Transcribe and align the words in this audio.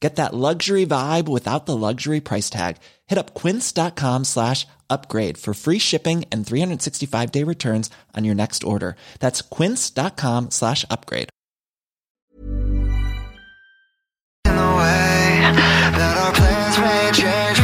Get 0.00 0.16
that 0.16 0.34
luxury 0.34 0.84
vibe 0.84 1.26
without 1.28 1.64
the 1.66 1.76
luxury 1.76 2.20
price 2.20 2.50
tag. 2.50 2.76
Hit 3.06 3.18
up 3.18 3.34
quince.com 3.34 4.24
slash 4.24 4.66
upgrade 4.90 5.38
for 5.38 5.54
free 5.54 5.78
shipping 5.78 6.24
and 6.30 6.46
365 6.46 7.32
day 7.32 7.44
returns 7.44 7.90
on 8.14 8.24
your 8.24 8.34
next 8.34 8.62
order. 8.62 8.96
That's 9.20 9.40
quince.com 9.42 10.50
slash 10.50 10.84
upgrade. 10.90 11.30
in 14.46 14.54
the 14.54 14.62
way 14.62 15.40
that 15.98 16.16
our 16.22 16.32
plans 16.32 16.78
may 16.78 17.10
change, 17.12 17.58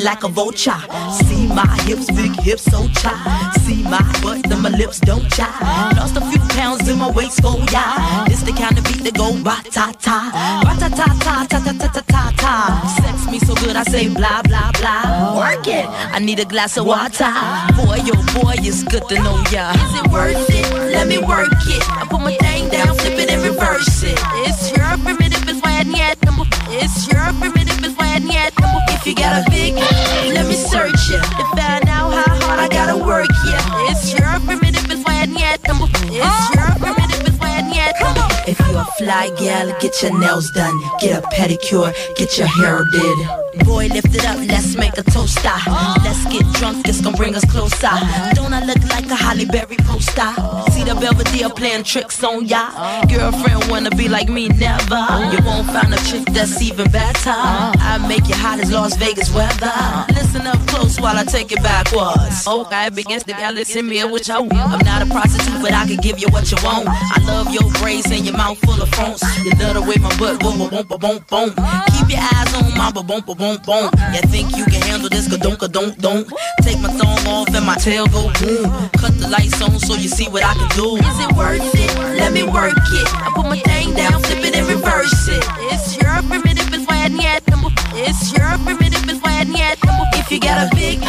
it 0.00 0.04
like 0.04 0.24
a 0.24 0.28
vulture. 0.28 0.80
See 1.26 1.46
my 1.46 1.66
hips, 1.84 2.06
big 2.10 2.32
hips, 2.40 2.64
so 2.64 2.88
chai. 3.00 3.52
See 3.64 3.82
my 3.82 4.02
butt, 4.22 4.42
then 4.48 4.62
my 4.62 4.70
lips 4.70 5.00
don't 5.00 5.28
chai. 5.30 5.92
Lost 5.96 6.16
a 6.16 6.20
few 6.20 6.40
pounds 6.56 6.88
in 6.88 6.98
my 6.98 7.10
waist, 7.10 7.42
go 7.42 7.56
yeah. 7.72 8.24
This 8.28 8.42
the 8.42 8.52
kind 8.52 8.76
of 8.78 8.84
beat 8.84 9.02
that 9.04 9.14
go 9.14 9.32
ba 9.42 9.56
ta 9.70 9.92
ta, 9.98 10.18
ba 10.64 10.72
ta 10.80 10.88
ta 10.88 11.06
ta 11.24 11.46
ta 11.48 11.58
ta 11.58 11.72
ta 11.72 11.88
ta 11.88 12.02
ta 12.02 12.32
ta. 12.36 12.54
Sex 13.02 13.30
me 13.30 13.38
so 13.38 13.54
good, 13.54 13.76
I 13.76 13.82
say 13.84 14.08
blah 14.08 14.42
blah 14.42 14.72
blah. 14.72 15.38
Work 15.38 15.66
it. 15.66 15.86
I 15.88 16.18
need 16.18 16.40
a 16.40 16.44
glass 16.44 16.76
of 16.76 16.86
water. 16.86 17.32
Boy, 17.76 18.00
oh 18.12 18.24
boy, 18.34 18.54
it's 18.58 18.82
good 18.84 19.06
to 19.08 19.14
know 19.16 19.42
ya. 19.50 19.72
Is 19.72 19.94
it 20.00 20.06
worth 20.10 20.50
it? 20.50 20.92
Let 20.92 21.06
me 21.08 21.18
work 21.18 21.52
it. 21.66 21.82
I 21.90 22.06
put 22.08 22.20
my 22.20 22.34
thing 22.36 22.68
down, 22.68 22.96
flip 22.96 23.18
it 23.18 23.30
and 23.30 23.42
reverse 23.42 24.02
it. 24.02 24.18
got 29.30 29.46
a 29.46 29.50
big 29.50 29.74
Let 30.34 30.46
me 30.46 30.54
search 30.54 31.10
it 31.10 31.22
To 31.22 31.44
find 31.56 31.88
out 31.88 32.10
how 32.12 32.34
hard 32.46 32.58
I 32.58 32.68
gotta 32.68 32.96
work, 32.96 33.30
yeah. 33.46 33.90
It's 33.90 34.12
your 34.12 34.26
primitive, 34.46 34.90
it's 34.90 35.04
why 35.04 35.22
I 35.22 35.26
need 35.26 35.60
It's 35.62 36.54
your 36.54 36.70
primitive, 36.82 37.22
it's 37.28 37.38
why 37.38 37.50
I 37.58 37.62
need 37.62 37.94
If 38.48 38.58
you're 38.66 38.80
a 38.80 38.84
fly 38.98 39.30
gal, 39.38 39.68
get 39.80 40.02
your 40.02 40.18
nails 40.18 40.50
done. 40.50 40.76
Get 41.00 41.22
a 41.22 41.26
pedicure, 41.28 41.92
get 42.16 42.36
your 42.38 42.48
hair 42.48 42.84
did. 42.90 43.64
Boy, 43.64 43.86
lift 43.88 44.14
it 44.14 44.24
up, 44.24 44.38
let's 44.48 44.76
make 44.76 44.96
a 44.98 45.02
toast, 45.02 45.38
ah. 45.44 46.00
Let's 46.04 46.24
get 46.32 46.44
drunk, 46.58 46.86
this 46.86 47.00
gon' 47.00 47.14
bring 47.14 47.34
us 47.34 47.44
closer. 47.44 47.94
Don't 48.34 48.52
I 48.52 48.64
look 48.64 48.82
like 48.90 49.06
a 49.10 49.14
Halle 49.14 49.46
Berry 49.46 49.76
poster? 50.10 50.70
See 50.72 50.84
the 50.84 50.94
Belvedere 50.94 51.50
playing 51.50 51.84
tricks 51.84 52.22
on 52.22 52.46
ya. 52.46 52.70
Girlfriend 53.06 53.70
wanna 53.70 53.90
be 53.90 54.08
like 54.08 54.28
me, 54.28 54.48
never. 54.48 55.02
You 55.32 55.38
won't 55.44 55.66
find 55.66 55.92
a 55.92 55.98
chick 56.04 56.24
that's 56.32 56.60
even 56.62 56.90
better. 56.90 57.34
I 57.34 57.98
make 58.08 58.28
it 58.28 58.36
hot 58.36 58.60
as 58.60 58.72
Las 58.72 58.96
Vegas 58.96 59.32
weather. 59.34 59.72
Listen 60.08 60.46
up 60.46 60.58
close 60.66 61.00
while 61.00 61.16
I 61.16 61.24
take 61.24 61.52
it 61.52 61.62
backwards. 61.62 62.46
Okay, 62.46 62.90
begins 62.90 63.24
to 63.24 63.34
be 63.34 63.78
in 63.78 63.88
me 63.88 64.04
what 64.04 64.26
you 64.26 64.34
want. 64.34 64.52
I'm 64.52 64.84
not 64.84 65.02
a 65.02 65.06
prostitute, 65.06 65.60
but 65.62 65.72
I 65.72 65.86
can 65.86 65.96
give 65.96 66.18
you 66.18 66.28
what 66.28 66.50
you 66.50 66.58
want. 66.62 66.88
I 66.88 67.20
love 67.24 67.52
your 67.52 67.70
braids 67.80 68.10
and 68.10 68.24
your 68.24 68.36
mouth 68.36 68.58
full 68.58 68.80
of 68.80 68.88
phones. 68.90 69.22
You 69.44 69.52
love 69.58 69.74
the 69.74 69.82
way 69.82 69.96
my 70.00 70.10
butt 70.18 70.40
boom, 70.40 70.58
boom, 70.58 70.70
boom, 70.70 70.98
boom, 70.98 71.24
boom. 71.28 71.50
Keep 71.92 72.10
your 72.10 72.20
eyes 72.20 72.54
on 72.54 72.76
my 72.76 72.90
boom, 72.90 73.06
boom, 73.06 73.22
boom, 73.24 73.58
boom. 73.64 73.90
You 74.14 74.22
think 74.28 74.56
you 74.56 74.64
can 74.64 74.82
handle 74.82 75.08
this? 75.08 75.28
Ka-don't, 75.30 75.98
don't. 75.98 76.26
Take 76.62 76.80
my 76.80 76.88
thumb 76.88 77.26
off 77.28 77.54
and 77.54 77.66
my 77.66 77.76
tail 77.76 78.06
go 78.06 78.32
boom. 78.40 78.90
Cut 78.96 79.12
the 79.20 79.28
lights 79.28 79.60
on 79.60 79.78
so 79.78 79.94
you 80.00 80.08
see 80.08 80.28
what 80.28 80.42
I 80.42 80.54
can 80.54 80.68
do. 80.76 80.96
Is 80.96 81.18
it 81.20 81.32
worth 81.36 81.60
it? 81.74 81.98
Let 82.16 82.32
me 82.32 82.42
work 82.42 82.72
it. 82.72 83.06
I 83.14 83.30
put 83.34 83.44
my 83.44 83.58
thing 83.60 83.92
down, 83.94 84.22
flip 84.22 84.44
it 84.44 84.56
and 84.56 84.66
reverse 84.66 85.28
it. 85.28 85.44
It's 85.68 85.96
your 86.00 86.16
primitive, 86.24 86.72
it's 86.72 86.86
why 86.88 87.04
I 87.04 87.08
need. 87.08 87.44
It's 87.92 88.32
your 88.32 88.48
primitive, 88.64 89.04
it's 89.08 89.20
why 89.20 89.40
I 89.40 89.44
need. 89.44 89.76
If 90.16 90.32
you 90.32 90.40
got 90.40 90.66
a 90.66 90.74
big, 90.74 91.00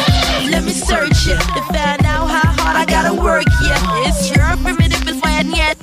let 0.52 0.64
me 0.64 0.72
search 0.72 1.26
it 1.26 1.40
to 1.40 1.62
find 1.72 2.04
out 2.04 2.28
how 2.28 2.52
hard 2.60 2.76
I 2.76 2.84
gotta 2.84 3.14
work. 3.14 3.46
Yeah, 3.64 4.08
it's 4.08 4.28
your 4.28 4.44
primitive, 4.60 5.08
it's 5.08 5.20
why 5.22 5.40
I 5.40 5.42
need. 5.42 5.76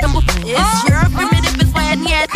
It's 0.46 0.84
your 0.86 1.02
primitive, 1.10 1.58
it's 1.60 1.74
why 1.74 1.90
I 1.90 1.96
need. 1.98 2.30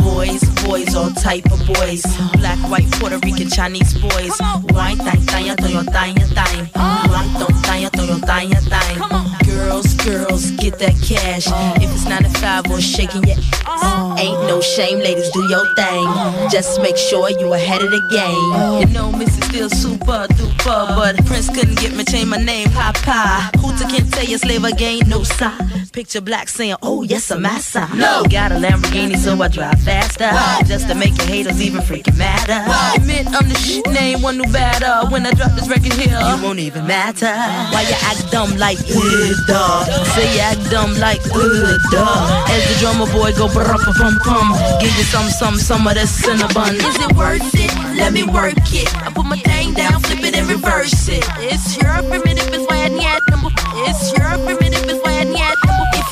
Boys, 0.00 0.42
boys, 0.64 0.94
all 0.94 1.10
type 1.10 1.44
of 1.52 1.60
boys. 1.66 2.02
Black, 2.40 2.58
white, 2.70 2.90
Puerto 2.92 3.18
Rican, 3.18 3.50
Chinese 3.50 3.92
boys. 4.00 4.32
Wine, 4.72 4.96
thang, 4.96 5.20
thang, 5.28 5.56
to 5.56 5.70
your 5.70 5.84
thang, 5.84 6.14
thang. 6.32 6.70
Wine, 6.74 7.32
don't 7.38 7.90
to 7.92 8.06
your 8.06 8.18
thang, 8.20 8.50
thang. 8.50 9.43
Girls, 9.54 9.94
girls, 9.94 10.50
get 10.52 10.78
that 10.80 10.94
cash. 11.00 11.46
If 11.80 11.90
it's 11.94 12.06
95 12.06 12.70
or 12.70 12.80
shaking 12.80 13.22
your 13.24 13.36
ass, 13.66 14.20
ain't 14.20 14.40
no 14.48 14.60
shame, 14.60 14.98
ladies, 14.98 15.30
do 15.30 15.42
your 15.48 15.64
thing. 15.74 16.04
Just 16.50 16.80
make 16.82 16.96
sure 16.96 17.30
you 17.30 17.52
ahead 17.54 17.82
of 17.82 17.90
the 17.90 18.02
game. 18.10 18.88
You 18.88 18.92
know, 18.92 19.12
Missy 19.12 19.40
still 19.42 19.70
super 19.70 20.26
duper, 20.34 20.96
but 20.96 21.24
Prince 21.26 21.48
couldn't 21.50 21.78
get 21.78 21.94
me 21.94 22.04
change 22.04 22.28
my 22.28 22.36
name, 22.36 22.68
Papa. 22.70 23.50
Hooter 23.58 23.86
can't 23.88 24.12
tell 24.12 24.24
you 24.24 24.38
slave 24.38 24.64
again, 24.64 25.08
no 25.08 25.22
sign. 25.22 25.83
Picture 25.94 26.20
black 26.20 26.48
saying, 26.48 26.74
Oh 26.82 27.04
yes, 27.04 27.30
I'm 27.30 27.42
massa. 27.42 27.88
No, 27.94 28.24
got 28.28 28.50
a 28.50 28.56
Lamborghini, 28.56 29.16
so 29.16 29.40
I 29.40 29.46
drive 29.46 29.78
faster, 29.78 30.26
just 30.66 30.88
to 30.88 30.94
make 30.96 31.16
your 31.18 31.28
haters 31.28 31.62
even 31.62 31.82
freaking 31.82 32.18
madder. 32.18 32.66
Admit 32.98 33.28
I'm 33.28 33.48
the 33.48 33.54
shit 33.54 33.86
name, 33.92 34.20
one 34.20 34.38
new 34.38 34.52
batter. 34.52 35.08
When 35.12 35.24
I 35.24 35.30
drop 35.30 35.52
this 35.52 35.68
record 35.68 35.92
here, 35.92 36.18
you 36.18 36.42
won't 36.42 36.58
even 36.58 36.88
matter. 36.88 37.30
Why 37.70 37.86
you 37.86 37.94
act 38.10 38.28
dumb 38.32 38.56
like 38.58 38.80
uh, 38.90 39.34
duh? 39.46 39.84
Say 40.18 40.34
you 40.34 40.40
act 40.40 40.68
dumb 40.68 40.98
like 40.98 41.22
uh, 41.30 41.78
duh. 41.92 42.46
As 42.50 42.62
the 42.66 42.76
drummer 42.82 43.06
boy 43.14 43.30
go 43.38 43.46
brr 43.46 43.78
pum 43.94 44.18
pum, 44.18 44.50
give 44.82 44.90
you 44.98 45.04
some 45.04 45.30
some 45.30 45.54
some 45.54 45.86
of 45.86 45.94
that 45.94 46.08
cinnamon. 46.08 46.74
Is 46.74 46.98
it 47.06 47.14
worth 47.14 47.54
it? 47.54 47.70
Let 47.94 48.12
me 48.12 48.24
work 48.24 48.58
it. 48.74 48.90
I 48.98 49.12
put 49.14 49.26
my 49.26 49.38
thing 49.38 49.74
down, 49.74 50.00
flip 50.02 50.24
it 50.24 50.34
and 50.34 50.48
reverse 50.48 51.06
it. 51.06 51.22
It's 51.38 51.78
your 51.78 52.02
primitive, 52.10 52.50
it's 52.50 52.66
why 52.66 52.82
I 52.82 52.88
need 52.88 53.22
number. 53.30 53.54
It's 53.86 54.10
your 54.18 54.34
primitive, 54.42 54.63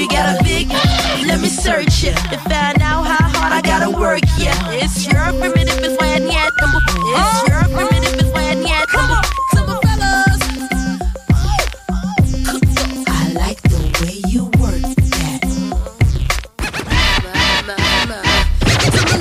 you 0.03 0.09
got 0.09 0.41
a 0.41 0.43
big, 0.43 0.69
let 1.29 1.41
me 1.41 1.49
search 1.49 2.03
it 2.03 2.17
to 2.31 2.39
find 2.39 2.83
out 2.83 3.05
how 3.05 3.29
hard 3.29 3.53
I 3.53 3.63
gotta 3.63 3.89
work. 3.89 4.23
Yeah, 4.37 4.73
it's 4.73 5.07
your 5.07 5.15
primitive, 5.39 5.79
it's 5.79 5.97
why 6.01 6.15
I 6.15 6.19
need 6.19 6.51
number. 6.61 6.81
It's 7.15 7.49
your 7.49 7.63
primitive, 7.71 8.15
it's 8.19 8.31
why 8.33 8.43
I 8.51 8.55
need 8.55 8.87
number. 8.93 9.23
Simple 9.55 9.79
fellas, 9.85 10.43
I 13.07 13.33
like 13.35 13.63
the 13.63 13.79
way 14.03 14.19
you 14.27 14.45
work 14.59 14.83
that. 15.15 15.43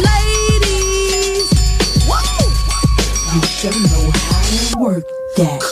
Ladies, 0.09 1.49
should 3.59 3.77
know 3.85 4.09
how 4.15 4.41
to 4.49 4.79
work 4.79 5.05
that. 5.37 5.70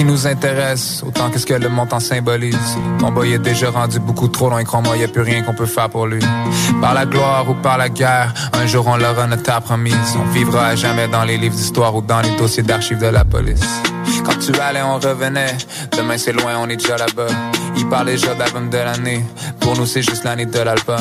Qui 0.00 0.06
nous 0.06 0.26
intéresse, 0.26 1.02
autant 1.06 1.28
qu'est-ce 1.28 1.44
que 1.44 1.52
le 1.52 1.68
montant 1.68 2.00
symbolise. 2.00 2.56
Ton 2.98 3.12
boy 3.12 3.34
est 3.34 3.38
déjà 3.38 3.68
rendu 3.68 3.98
beaucoup 3.98 4.28
trop 4.28 4.48
loin, 4.48 4.64
crois-moi, 4.64 4.96
y 4.96 5.04
a 5.04 5.08
plus 5.08 5.20
rien 5.20 5.42
qu'on 5.42 5.52
peut 5.52 5.66
faire 5.66 5.90
pour 5.90 6.06
lui. 6.06 6.22
Par 6.80 6.94
la 6.94 7.04
gloire 7.04 7.50
ou 7.50 7.52
par 7.52 7.76
la 7.76 7.90
guerre, 7.90 8.32
un 8.54 8.64
jour 8.64 8.86
on 8.86 8.96
l'aura 8.96 9.26
notre 9.26 9.60
promise. 9.60 10.16
On 10.18 10.24
vivra 10.32 10.68
à 10.68 10.74
jamais 10.74 11.06
dans 11.06 11.24
les 11.24 11.36
livres 11.36 11.54
d'histoire 11.54 11.94
ou 11.94 12.00
dans 12.00 12.22
les 12.22 12.34
dossiers 12.38 12.62
d'archives 12.62 12.96
de 12.96 13.08
la 13.08 13.26
police. 13.26 13.60
Quand 14.24 14.38
tu 14.38 14.58
allais, 14.58 14.80
on 14.80 14.98
revenait. 14.98 15.58
Demain 15.94 16.16
c'est 16.16 16.32
loin, 16.32 16.54
on 16.58 16.68
est 16.70 16.78
déjà 16.78 16.96
là-bas. 16.96 17.34
Il 17.76 17.86
parlait 17.86 18.12
déjà 18.12 18.34
d'album 18.34 18.70
de 18.70 18.78
l'année. 18.78 19.22
Pour 19.70 19.78
nous, 19.78 19.86
c'est 19.86 20.02
juste 20.02 20.24
l'année 20.24 20.46
de 20.46 20.58
l'album. 20.58 20.98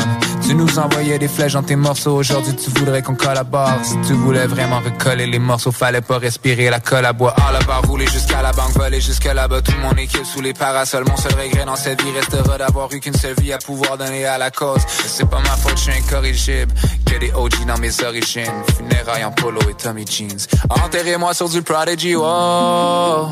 Tu 0.48 0.54
nous 0.54 0.78
envoyais 0.78 1.18
des 1.18 1.28
flèches 1.28 1.54
dans 1.54 1.64
tes 1.64 1.76
morceaux. 1.76 2.18
Aujourd'hui, 2.18 2.56
tu 2.56 2.70
voudrais 2.70 3.02
qu'on 3.02 3.16
collabore. 3.16 3.80
Si 3.82 4.00
tu 4.06 4.14
voulais 4.14 4.46
vraiment 4.46 4.80
recoller 4.80 5.26
les 5.26 5.40
morceaux, 5.40 5.72
fallait 5.72 6.02
pas 6.02 6.20
respirer 6.20 6.70
la 6.70 6.80
colle 6.80 7.06
à 7.06 7.12
bois. 7.12 7.34
Ah, 7.38 7.52
la 7.52 7.62
barre 7.62 7.82
rouler 7.88 8.06
jusqu'à 8.06 8.44
la 8.44 8.52
banque, 8.52 8.74
voler 8.74 9.02
jusque 9.02 9.26
là-bas. 9.26 9.64
Tout 9.64 9.74
mon 9.82 9.94
équipe 9.94 10.24
sous 10.24 10.42
les 10.42 10.54
parasols. 10.54 11.04
Mon 11.10 11.18
seul 11.18 11.34
regret 11.34 11.66
dans 11.66 11.76
cette 11.76 12.00
vie 12.04 12.12
restera 12.12 12.60
d'avoir 12.60 12.94
eu 12.94 13.00
qu'une 13.00 13.16
seule 13.16 13.34
vie 13.42 13.54
à 13.54 13.58
pouvoir 13.58 13.98
donner 13.98 14.28
à 14.28 14.38
la 14.38 14.52
cause. 14.52 14.82
C'est 14.88 15.28
pas 15.28 15.40
ma 15.40 15.58
faute, 15.58 15.76
je 15.76 15.90
suis 15.90 15.92
incorrigible. 15.92 16.72
Que 17.08 17.18
des 17.18 17.32
OG 17.34 17.66
dans 17.66 17.80
mes 17.80 18.04
origines. 18.04 18.64
Funérailles 18.78 19.26
en 19.26 19.32
polo 19.32 19.62
et 19.68 19.74
Tommy 19.74 20.06
Jeans. 20.06 20.46
Enterrez-moi 20.70 21.34
sur 21.34 21.50
du 21.50 21.64
Prodigy, 21.64 22.14
oh. 22.16 23.30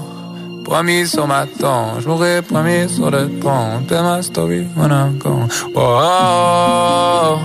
Promis 0.68 1.08
sur 1.08 1.26
ma 1.28 1.46
tombe, 1.46 2.02
je 2.02 2.08
mourrai 2.10 2.42
promis 2.42 2.90
sur 2.90 3.10
le 3.10 3.30
pont. 3.40 3.86
Tell 3.88 4.04
my 4.04 4.22
story 4.22 4.68
when 4.76 4.92
I'm 4.92 5.18
gone. 5.18 5.48
Oh, 5.74 5.80
oh, 5.80 7.38
oh, 7.38 7.40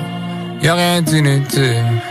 y'a 0.60 0.74
rien 0.74 1.02
d'inutile. 1.02 2.02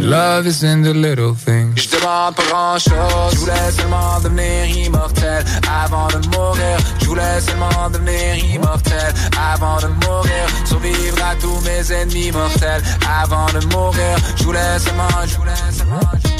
Love 0.00 0.48
is 0.48 0.64
in 0.64 0.82
the 0.82 0.92
little 0.92 1.32
things. 1.36 1.76
Je 1.76 1.96
demande 1.96 2.34
pas 2.34 2.42
grand 2.42 2.78
chose, 2.78 3.34
je 3.34 3.38
voulais 3.38 3.70
seulement 3.70 4.20
devenir 4.20 4.66
immortel 4.84 5.44
avant 5.84 6.08
de 6.08 6.26
mourir. 6.36 6.76
Je 7.00 7.06
voulais 7.06 7.40
seulement 7.40 7.88
devenir 7.88 8.36
immortel 8.52 9.14
avant 9.54 9.76
de 9.76 9.86
mourir. 10.04 10.44
Survivre 10.64 11.18
à 11.24 11.36
tous 11.36 11.60
mes 11.60 11.92
ennemis 11.92 12.32
mortels 12.32 12.82
avant 13.22 13.46
de 13.46 13.64
mourir. 13.72 14.16
Je 14.34 14.42
voulais 14.42 14.78
seulement, 14.80 15.24
je 15.24 15.36
voulais 15.36 15.70
seulement. 15.70 16.33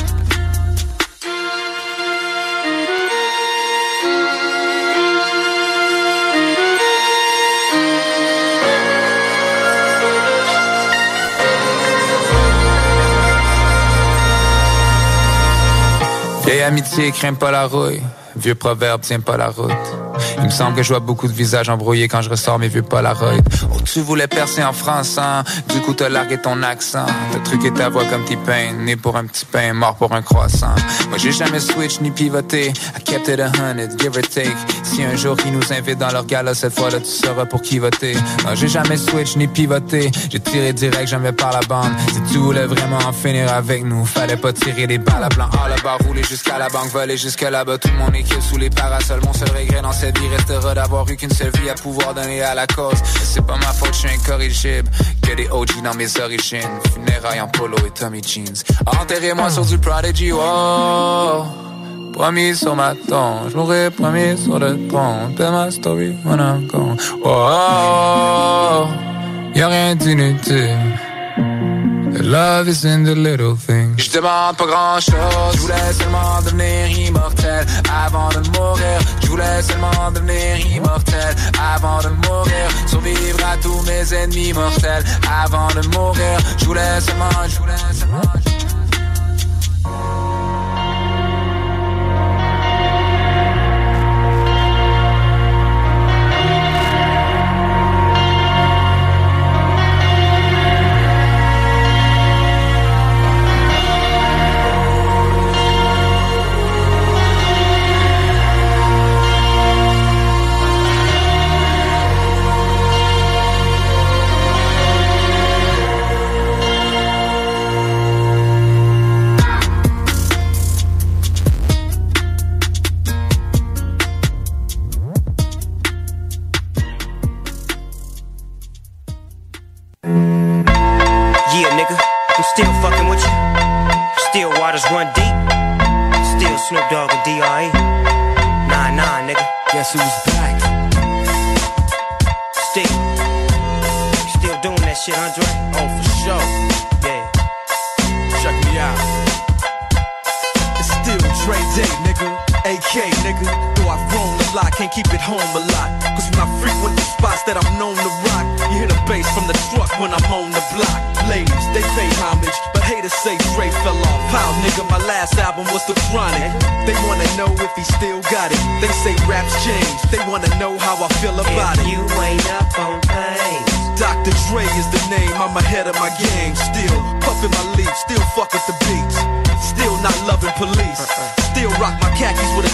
Vieille 16.44 16.62
amitié 16.62 17.10
craint 17.10 17.32
pas 17.32 17.50
la 17.50 17.66
rouille. 17.66 18.02
Vieux 18.36 18.54
proverbe 18.54 19.00
tient 19.00 19.20
pas 19.20 19.36
la 19.38 19.48
route. 19.48 19.72
Il 20.38 20.44
me 20.44 20.50
semble 20.50 20.76
que 20.76 20.82
je 20.82 20.88
vois 20.88 21.00
beaucoup 21.00 21.28
de 21.28 21.32
visages 21.32 21.68
embrouillés 21.68 22.08
quand 22.08 22.22
je 22.22 22.30
ressors 22.30 22.58
mes 22.58 22.68
vieux 22.68 22.82
Polaroid. 22.82 23.40
Oh, 23.72 23.76
tu 23.84 24.00
voulais 24.00 24.26
percer 24.26 24.62
en 24.62 24.72
France, 24.72 25.18
hein? 25.18 25.44
Du 25.72 25.80
coup, 25.80 25.94
t'as 25.94 26.08
largué 26.08 26.38
ton 26.38 26.62
accent. 26.62 27.06
T'as 27.32 27.38
truqué 27.40 27.72
ta 27.72 27.88
voix 27.88 28.04
comme 28.04 28.22
petit 28.24 28.36
pain, 28.36 28.72
né 28.84 28.96
pour 28.96 29.16
un 29.16 29.24
petit 29.26 29.44
pain, 29.44 29.72
mort 29.72 29.94
pour 29.96 30.12
un 30.12 30.22
croissant. 30.22 30.74
Moi, 31.08 31.18
j'ai 31.18 31.32
jamais 31.32 31.60
switch 31.60 32.00
ni 32.00 32.10
pivoté. 32.10 32.68
I 32.68 33.02
kept 33.04 33.28
it 33.28 33.40
a 33.40 33.48
hundred, 33.48 33.98
give 33.98 34.16
or 34.16 34.22
take. 34.22 34.56
Si 34.82 35.02
un 35.02 35.16
jour 35.16 35.36
ils 35.44 35.52
nous 35.52 35.72
invitent 35.72 35.98
dans 35.98 36.12
leur 36.12 36.26
gala, 36.26 36.54
cette 36.54 36.74
fois-là, 36.78 37.00
tu 37.00 37.10
sauras 37.10 37.46
pour 37.46 37.62
qui 37.62 37.78
voter. 37.78 38.14
Non, 38.44 38.54
j'ai 38.54 38.68
jamais 38.68 38.96
switch 38.96 39.36
ni 39.36 39.46
pivoté. 39.46 40.10
J'ai 40.30 40.40
tiré 40.40 40.72
direct, 40.72 41.08
jamais 41.08 41.32
par 41.32 41.52
la 41.52 41.60
bande. 41.60 41.92
Si 42.12 42.32
tu 42.32 42.38
voulais 42.38 42.66
vraiment 42.66 42.98
en 42.98 43.12
finir 43.12 43.52
avec 43.52 43.84
nous, 43.84 44.04
fallait 44.04 44.36
pas 44.36 44.52
tirer 44.52 44.86
des 44.86 44.98
balles 44.98 45.24
à 45.24 45.28
blanc. 45.28 45.48
Ah, 45.52 45.68
barre 45.82 45.98
rouler 46.06 46.22
jusqu'à 46.24 46.58
la 46.58 46.68
banque, 46.68 46.88
voler 46.88 47.16
jusque 47.16 47.42
là-bas. 47.42 47.78
Tout 47.78 47.90
mon 47.98 48.12
équipe 48.12 48.40
sous 48.40 48.56
les 48.56 48.70
parasols. 48.70 49.20
Mon 49.24 49.32
seul 49.32 49.50
regret 49.50 49.82
dans 49.82 49.92
cette 49.92 50.18
vie 50.18 50.23
restera 50.28 50.74
d'avoir 50.74 51.08
eu 51.10 51.16
qu'une 51.16 51.32
seule 51.32 51.50
vie 51.60 51.70
à 51.70 51.74
pouvoir 51.74 52.14
donner 52.14 52.42
à 52.42 52.54
la 52.54 52.66
cause. 52.66 53.00
C'est 53.04 53.44
pas 53.44 53.56
ma 53.56 53.72
faute, 53.72 53.92
je 53.92 54.00
suis 54.00 54.08
incorrigible. 54.08 54.90
Que 55.22 55.34
des 55.34 55.48
OG 55.48 55.82
dans 55.82 55.94
mes 55.94 56.20
origines. 56.20 56.80
Funérailles 56.92 57.40
en 57.40 57.48
polo 57.48 57.76
et 57.86 57.90
Tommy 57.90 58.22
Jeans. 58.22 58.62
Enterrez-moi 58.86 59.50
sur 59.50 59.64
du 59.64 59.78
Prodigy, 59.78 60.32
oh. 60.32 61.44
Promis 62.12 62.54
sur 62.54 62.76
ma 62.76 62.94
tombe, 62.94 63.50
je 63.50 63.56
mourrai 63.56 63.90
promis 63.90 64.38
sur 64.38 64.58
le 64.58 64.76
pont. 64.88 65.34
Tell 65.36 65.50
my 65.50 65.72
story 65.72 66.14
when 66.24 66.38
I'm 66.38 66.68
gone. 66.68 66.96
Oh, 67.24 67.48
oh. 67.50 68.86
y'a 69.54 69.68
rien 69.68 69.96
d'inutile. 69.96 70.78
Love 72.22 72.68
is 72.68 72.84
in 72.84 73.04
the 73.04 73.14
little 73.14 73.56
things. 73.56 73.96
Je 73.98 74.10
demande 74.12 74.56
pas 74.56 74.66
grand 74.66 75.00
chose, 75.00 75.54
je 75.54 75.60
voulais 75.60 75.92
seulement 75.98 76.40
devenir 76.44 77.06
immortel 77.08 77.66
avant 78.06 78.28
de 78.28 78.48
mourir. 78.56 78.98
Je 79.22 79.26
voulais 79.28 79.62
seulement 79.62 80.10
devenir 80.12 80.58
immortel 80.76 81.34
avant 81.74 81.98
de 82.02 82.10
mourir. 82.26 82.68
Survivre 82.86 83.40
à 83.44 83.56
tous 83.56 83.82
mes 83.82 84.14
ennemis 84.14 84.52
mortels 84.52 85.04
avant 85.44 85.68
de 85.68 85.86
mourir. 85.88 86.38
Je 86.58 86.64
voulais 86.64 87.00
seulement, 87.00 87.30
je 87.48 87.58
voulais 87.58 87.74
seulement. 87.92 88.22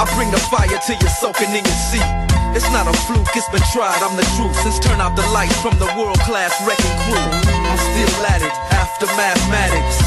I 0.00 0.08
bring 0.16 0.32
the 0.32 0.40
fire 0.48 0.80
till 0.80 0.96
you're 0.96 1.12
soaking 1.20 1.52
in 1.52 1.60
your 1.60 1.80
seat. 1.92 2.08
It's 2.56 2.64
not 2.72 2.88
a 2.88 2.94
fluke, 3.04 3.36
it's 3.36 3.44
been 3.52 3.60
tried, 3.68 4.00
I'm 4.00 4.16
the 4.16 4.24
truth. 4.32 4.56
Since 4.64 4.80
turn 4.80 4.96
out 4.96 5.12
the 5.12 5.28
lights 5.28 5.60
from 5.60 5.76
the 5.76 5.92
World 5.92 6.16
Class 6.24 6.56
Wreckin' 6.64 6.96
Cru. 7.04 7.20
I'm 7.20 7.76
still 7.76 8.08
at 8.24 8.40
it, 8.40 8.56
after 8.72 9.04
mathematics. 9.20 10.00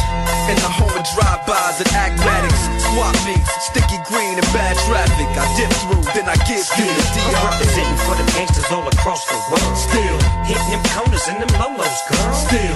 In 0.49 0.57
the 0.65 0.73
home 0.73 0.89
of 0.97 1.05
drive-bys 1.13 1.77
and 1.85 1.93
acmatics. 1.93 2.61
Swap 2.89 3.13
meets, 3.21 3.45
sticky 3.69 4.01
green 4.09 4.33
and 4.33 4.49
bad 4.49 4.73
traffic. 4.89 5.29
I 5.37 5.45
dip 5.61 5.69
through, 5.85 6.01
then 6.17 6.25
I 6.25 6.41
give 6.49 6.65
you 6.73 6.89
the 6.89 7.21
I'm 7.29 7.53
representing 7.53 7.99
for 8.09 8.17
the 8.17 8.25
gangsters 8.33 8.73
all 8.73 8.89
across 8.89 9.29
the 9.29 9.37
world. 9.53 9.77
Still, 9.77 10.17
Hitting 10.49 10.73
them 10.73 10.81
corners 10.89 11.29
and 11.29 11.37
them 11.37 11.53
lolos, 11.61 12.01
girl. 12.09 12.33
still, 12.33 12.75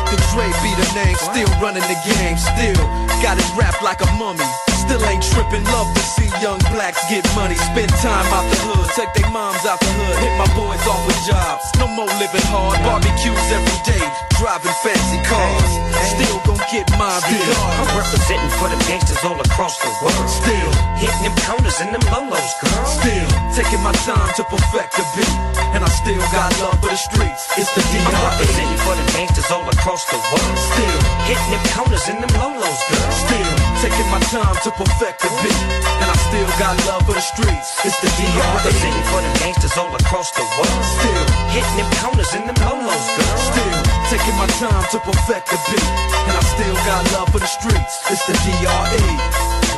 Dr. 0.11 0.35
Dre 0.35 0.47
be 0.59 0.75
the 0.75 0.91
name, 0.91 1.15
still 1.15 1.47
running 1.63 1.87
the 1.87 1.95
game, 2.03 2.35
still 2.35 2.75
got 3.23 3.39
it 3.39 3.47
wrapped 3.55 3.81
like 3.81 4.01
a 4.03 4.11
mummy. 4.19 4.43
Still 4.75 4.99
ain't 5.07 5.23
tripping, 5.23 5.63
love 5.71 5.87
to 5.95 6.03
see 6.03 6.27
young 6.43 6.59
blacks 6.75 6.99
get 7.07 7.23
money. 7.31 7.55
Spend 7.55 7.87
time 8.03 8.27
out 8.35 8.43
the 8.51 8.59
hood, 8.67 8.91
take 8.91 9.07
their 9.15 9.31
moms 9.31 9.63
out 9.63 9.79
the 9.79 9.87
hood, 9.87 10.19
hit 10.19 10.35
my 10.35 10.51
boys 10.51 10.83
off 10.83 10.99
with 11.07 11.15
jobs. 11.23 11.63
No 11.79 11.87
more 11.87 12.11
living 12.19 12.43
hard, 12.51 12.75
barbecues 12.83 13.39
every 13.55 13.79
day, 13.87 14.03
driving 14.35 14.75
fancy 14.83 15.23
cars. 15.23 15.71
Still 16.11 16.43
gon' 16.43 16.59
get 16.67 16.91
my 16.99 17.07
I'm 17.07 17.87
representing 17.95 18.51
for 18.59 18.67
the 18.67 18.75
gangsters 18.83 19.23
all 19.23 19.39
across 19.39 19.79
the 19.79 19.91
world. 20.03 20.27
Still, 20.27 20.71
Hitting 20.99 21.23
them 21.23 21.35
corners 21.47 21.79
and 21.81 21.89
them 21.95 22.03
lolos, 22.13 22.53
girl. 22.61 22.85
still 22.85 23.29
taking 23.57 23.81
my 23.81 23.91
time 24.05 24.29
to 24.37 24.43
perfect 24.45 24.93
the 24.97 25.05
beat, 25.17 25.35
and 25.73 25.83
I 25.83 25.89
still 25.89 26.21
got 26.35 26.53
love 26.61 26.77
for 26.77 26.93
the 26.93 26.99
streets. 26.99 27.47
It's 27.57 27.71
the 27.73 27.81
I'm 27.81 28.05
DRE. 28.05 28.21
representing 28.21 28.81
for 28.85 28.93
the 28.93 29.05
gangsters 29.17 29.49
all 29.49 29.65
across 29.65 30.00
the 30.09 30.19
world. 30.31 30.57
Still. 30.57 30.99
Hitting 31.27 31.51
them 31.51 31.63
corners 31.75 32.05
and 32.09 32.19
them 32.23 32.33
lolos, 32.41 32.81
girl. 32.89 33.11
Still 33.11 33.51
taking 33.81 34.09
my 34.13 34.21
time 34.29 34.55
to 34.61 34.69
perfect 34.77 35.25
the 35.25 35.29
beat, 35.41 35.61
and 36.01 36.07
I 36.09 36.15
still 36.29 36.49
got 36.61 36.77
love 36.85 37.01
for 37.05 37.17
the 37.17 37.21
streets. 37.21 37.81
It's 37.81 37.97
the 38.01 38.09
DRE. 38.13 38.41
representing 38.61 39.05
for 39.09 39.21
the 39.21 39.31
gangsters 39.41 39.75
all 39.77 39.89
across 39.89 40.29
the 40.37 40.45
world. 40.57 40.83
Still, 40.85 41.25
Hitting 41.49 41.77
them 41.81 41.89
corners 41.97 42.31
and 42.37 42.45
them 42.45 42.57
lolos, 42.61 43.05
girl. 43.17 43.37
still 43.41 43.79
taking 44.13 44.37
my 44.37 44.47
time 44.61 44.85
to 44.91 44.97
perfect 45.01 45.49
the 45.49 45.57
beat, 45.69 45.87
and 46.29 46.35
I 46.37 46.43
still 46.45 46.77
got 46.85 47.01
love 47.13 47.29
for 47.33 47.39
the 47.39 47.49
streets. 47.49 47.93
It's 48.11 48.25
the 48.29 48.35
DRE. 48.45 49.07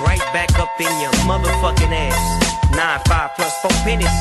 Right 0.03 0.23
back 0.35 0.51
up 0.59 0.75
in 0.79 0.91
your 0.99 1.15
motherfucking 1.23 1.93
ass. 1.95 2.19
Nine, 2.75 2.99
five 3.07 3.31
plus 3.35 3.55
four 3.61 3.71
pennies. 3.87 4.17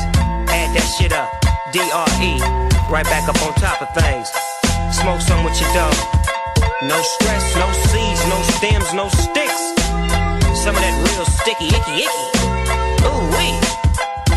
Add 0.47 0.71
that 0.75 0.87
shit 0.95 1.11
up. 1.11 1.29
DRE. 1.73 2.39
Right 2.89 3.05
back 3.05 3.27
up 3.27 3.41
on 3.43 3.53
top 3.55 3.81
of 3.81 3.89
things. 3.95 4.52
Smoke 4.93 5.21
some 5.21 5.43
with 5.43 5.59
your 5.59 5.73
dog. 5.73 5.95
No 6.83 7.01
stress, 7.01 7.55
no 7.55 7.71
seeds, 7.89 8.21
no 8.29 8.39
stems, 8.43 8.93
no 8.93 9.09
sticks. 9.09 9.73
Some 10.63 10.75
of 10.75 10.81
that 10.85 10.95
real 11.09 11.25
sticky, 11.25 11.67
icky, 11.73 12.05
icky. 12.05 12.25
Ooh, 13.09 13.25
wee. 13.33 13.57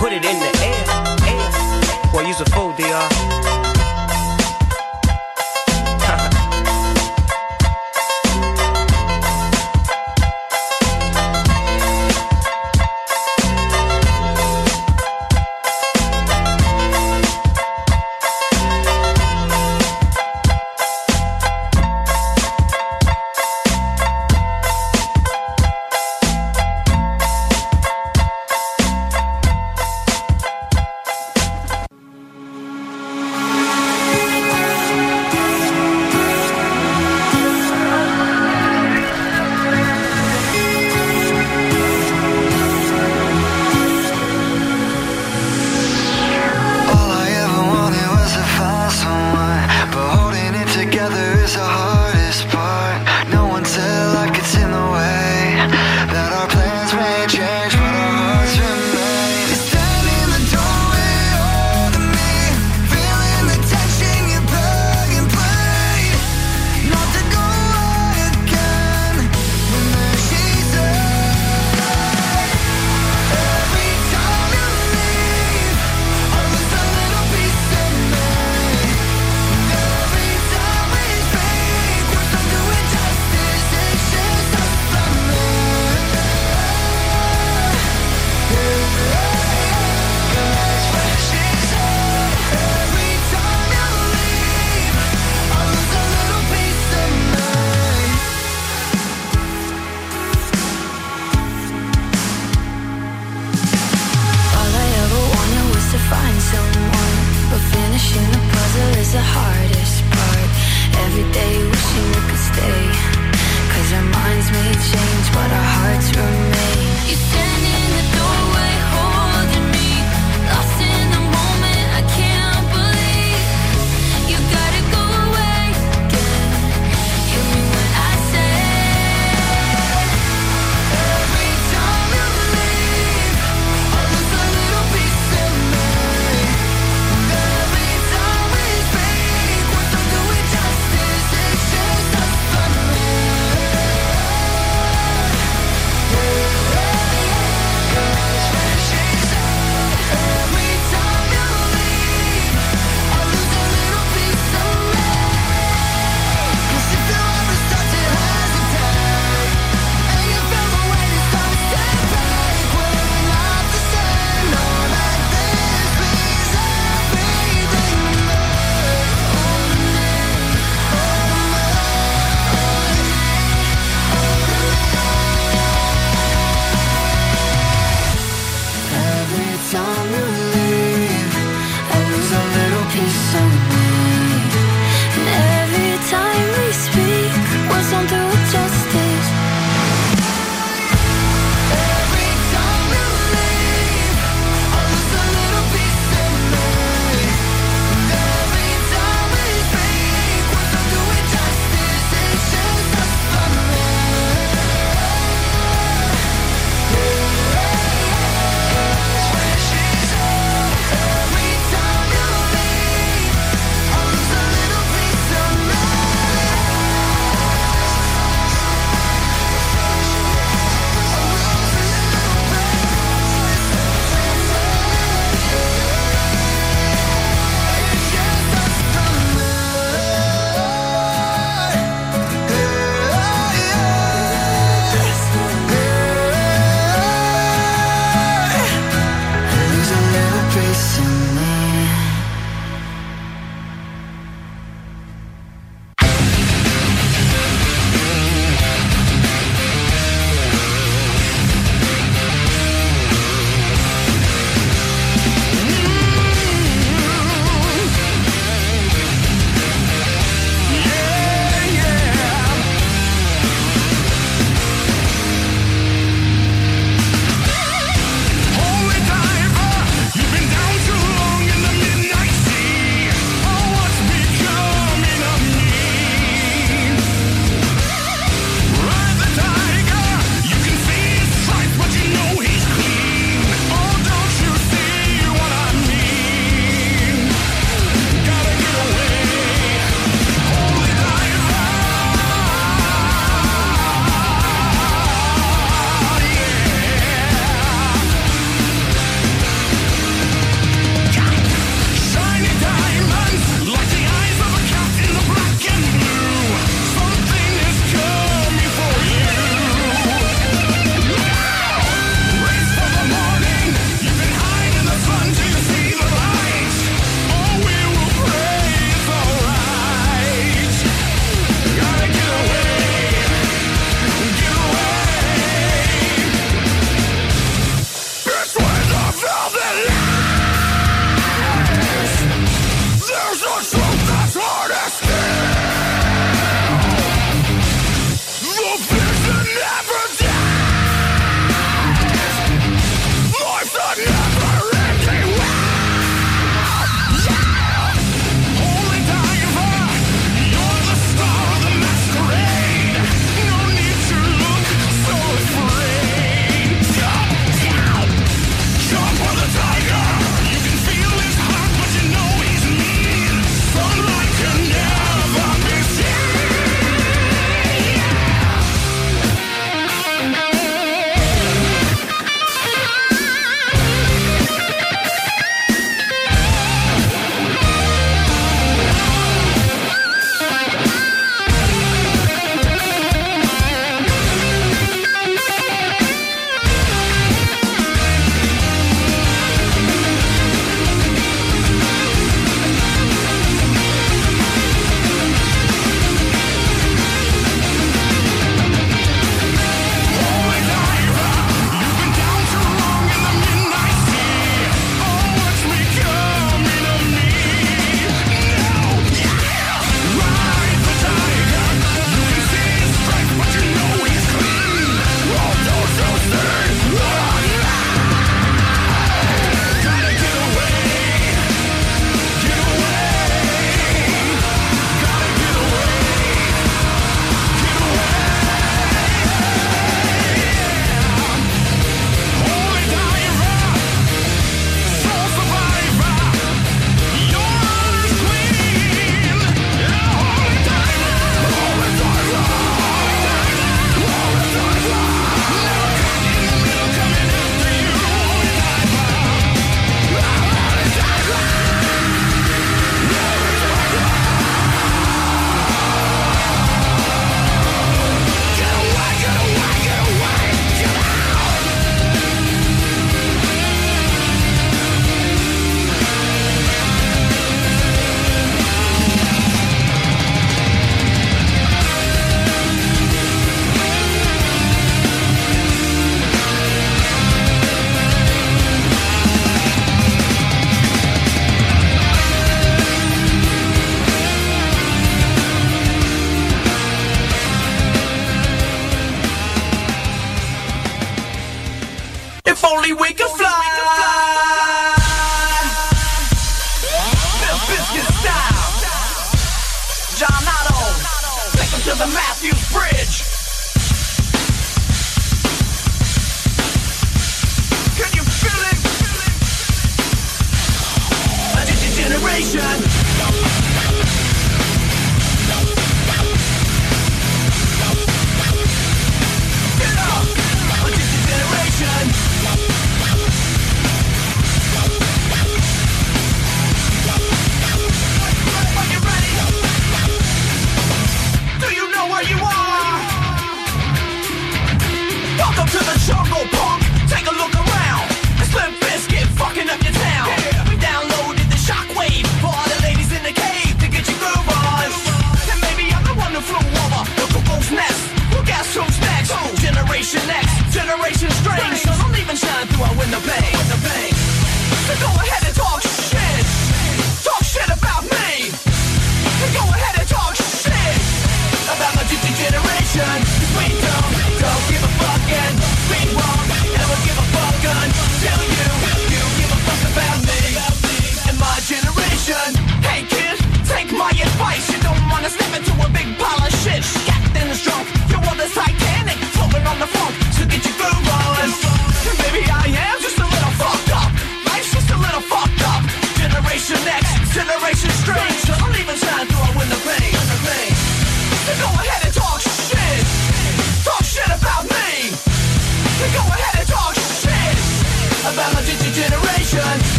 Put 0.00 0.12
it 0.12 0.24
in 0.24 0.38
the 0.40 0.52
air, 0.64 0.84
air. 1.28 2.10
Boy, 2.10 2.26
use 2.26 2.40
a 2.40 2.46
fool, 2.46 2.72
DR. 2.72 3.55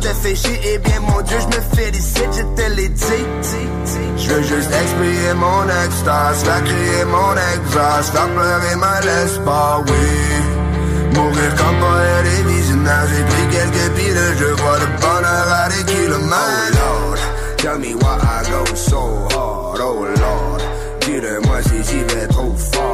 te 0.00 0.08
fait 0.08 0.34
chier, 0.34 0.60
eh 0.74 0.78
bien 0.78 1.00
mon 1.00 1.20
Dieu, 1.22 1.36
je 1.40 1.46
me 1.56 1.62
félicite, 1.76 2.32
je 2.32 2.62
te 2.62 2.66
l'ai 2.74 2.88
dit. 2.88 3.26
Je 4.16 4.28
veux 4.34 4.42
juste 4.42 4.70
expier 4.82 5.34
mon 5.34 5.64
extase, 5.84 6.42
faire 6.44 6.64
crier 6.64 7.04
mon 7.06 7.32
exhaust, 7.54 8.12
faire 8.12 8.28
pleurer 8.28 8.76
ma 8.76 9.00
l'espoir, 9.00 9.82
oui. 9.86 10.08
Mourir 11.14 11.54
comme 11.56 11.78
poète 11.78 12.26
et 12.38 12.42
visionnaire, 12.52 13.06
j'ai 13.10 13.24
pris 13.24 13.46
quelques 13.56 13.88
piles, 13.96 14.34
je 14.38 14.44
vois 14.44 14.78
le 14.78 14.86
bonheur 15.00 15.46
à 15.64 15.68
des 15.68 15.84
kilomètres. 15.84 16.78
Oh 16.78 17.14
Lord, 17.14 17.20
tell 17.56 17.78
me 17.78 17.94
why 17.94 18.16
I 18.22 18.50
go 18.50 18.64
so 18.74 19.00
hard, 19.32 19.80
oh 19.80 20.04
Lord. 20.04 20.62
Dis-le-moi 21.00 21.58
si 21.62 21.78
j'y 21.90 22.02
vais 22.04 22.26
trop 22.28 22.54
fort, 22.72 22.87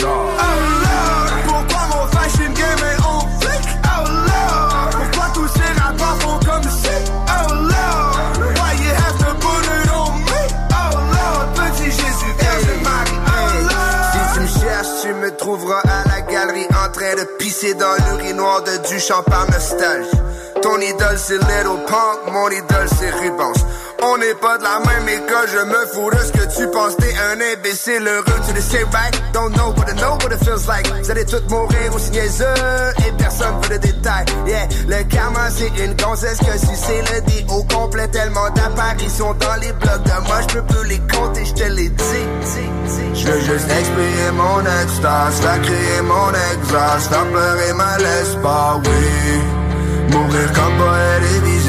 genre. 0.00 0.30
oh 0.38 0.58
Lord, 0.84 1.28
pourquoi 1.46 1.82
mon 1.92 2.06
fashion 2.08 2.52
game 2.52 2.82
est 2.90 3.02
en 3.04 3.20
flic? 3.40 3.64
Oh 3.84 4.04
Lord, 4.06 4.90
pourquoi 4.90 5.26
tous 5.34 5.48
ces 5.48 5.80
rappeurs 5.80 6.16
font 6.20 6.38
comme 6.44 6.62
si? 6.62 6.96
Oh 7.28 7.54
Lord, 7.54 8.14
why 8.58 8.72
you 8.82 8.90
have 9.02 9.18
to 9.18 9.30
put 9.44 9.64
it 9.76 9.90
on 9.92 10.12
me? 10.18 10.42
Oh 10.70 10.96
Lord, 11.16 11.46
petit 11.54 11.90
Jésus, 11.90 12.32
Vierge 12.38 12.82
Marie. 12.82 13.20
Oh 13.26 13.48
Lord. 13.62 14.12
Si 14.12 14.34
tu 14.34 14.40
me 14.40 14.60
cherches, 14.60 15.02
tu 15.02 15.12
me 15.14 15.36
trouveras 15.36 15.80
à 15.80 16.08
la 16.08 16.20
galerie 16.22 16.66
en 16.84 16.90
train 16.92 17.14
de 17.16 17.24
pisser 17.38 17.74
dans 17.74 17.94
l'urinoir 18.06 18.62
de 18.62 18.76
Duchamp 18.88 19.22
par 19.24 19.46
nostalgie. 19.50 20.10
Ton 20.62 20.76
idole 20.80 21.18
c'est 21.18 21.38
Little 21.38 21.84
Punk, 21.86 22.32
mon 22.32 22.48
idole 22.50 22.88
c'est 22.98 23.10
Rubens. 23.10 23.64
On 24.00 24.16
n'est 24.16 24.34
pas 24.34 24.58
de 24.58 24.62
la 24.62 24.78
même 24.78 25.08
école, 25.08 25.48
je 25.52 25.64
me 25.64 25.86
fous 25.92 26.10
de 26.10 26.18
ce 26.18 26.30
que 26.32 26.56
tu 26.56 26.70
penses, 26.70 26.96
t'es 26.98 27.12
un 27.18 27.40
imbécile 27.40 28.06
heureux, 28.06 28.40
tu 28.46 28.54
le 28.54 28.60
sais 28.60 28.84
right? 28.92 29.22
Don't 29.32 29.52
know 29.54 29.72
but 29.72 29.88
I 29.88 29.94
know 29.96 30.12
what 30.22 30.32
it 30.32 30.38
feels 30.44 30.68
like. 30.68 30.86
Vous 31.02 31.10
allez 31.10 31.24
tous 31.24 31.42
mourir 31.50 31.92
aussi 31.94 32.10
niaiseux 32.12 32.44
et 33.06 33.12
personne 33.18 33.60
veut 33.62 33.76
de 33.76 33.78
détails. 33.78 34.26
Yeah, 34.46 34.68
le 34.86 35.02
karma 35.02 35.50
c'est 35.50 35.84
une 35.84 35.94
gonzesse 35.94 36.38
que 36.38 36.56
si 36.58 36.76
c'est 36.76 37.12
le 37.12 37.20
dit 37.22 37.44
au 37.48 37.64
complet, 37.64 38.06
tellement 38.08 38.48
d'apparitions 38.50 39.34
dans 39.34 39.54
les 39.60 39.72
blocs 39.72 40.04
de 40.04 40.26
moi, 40.28 40.40
je 40.42 40.54
peux 40.54 40.62
plus 40.62 40.88
les 40.88 41.00
compter, 41.00 41.44
je 41.44 41.54
te 41.54 41.64
l'ai 41.64 41.88
dit. 41.88 42.28
Je 43.14 43.26
veux 43.26 43.40
juste 43.40 43.70
expier 43.70 44.30
mon 44.34 44.60
extase, 44.60 45.40
faire 45.40 45.60
crier 45.60 46.02
mon 46.02 46.30
exhaust, 46.52 47.08
faire 47.10 47.26
pleurer 47.26 47.72
ma 47.74 47.98
l'espoir, 47.98 48.80
oui. 48.84 49.58
Mourir 50.12 50.52
comme 50.54 50.76
poète 50.78 51.22
et 51.34 51.67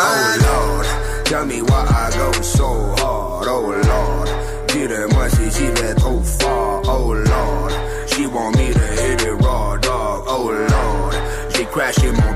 Oh 0.00 0.36
Lord, 0.40 0.86
tell 1.26 1.44
me 1.44 1.60
why 1.62 1.84
I 1.86 2.10
go 2.16 2.32
so 2.42 2.94
hard, 2.98 3.46
oh 3.48 3.70
Lord. 3.90 4.28
Dis-le-moi 4.68 5.28
si 5.28 5.50
j'y 5.50 5.66
vais 5.66 5.94
trop 5.94 6.22
fort, 6.22 6.82
oh 6.86 7.12
Lord. 7.12 7.72
She 8.06 8.26
want 8.26 8.56
me 8.56 8.72
to 8.72 8.78
hit 8.78 9.22
it 9.22 9.34
raw, 9.42 9.76
dog, 9.76 10.24
oh 10.26 10.50
Lord. 10.50 11.14
J'ai 11.54 11.64
crashé 11.66 12.10
mon 12.12 12.34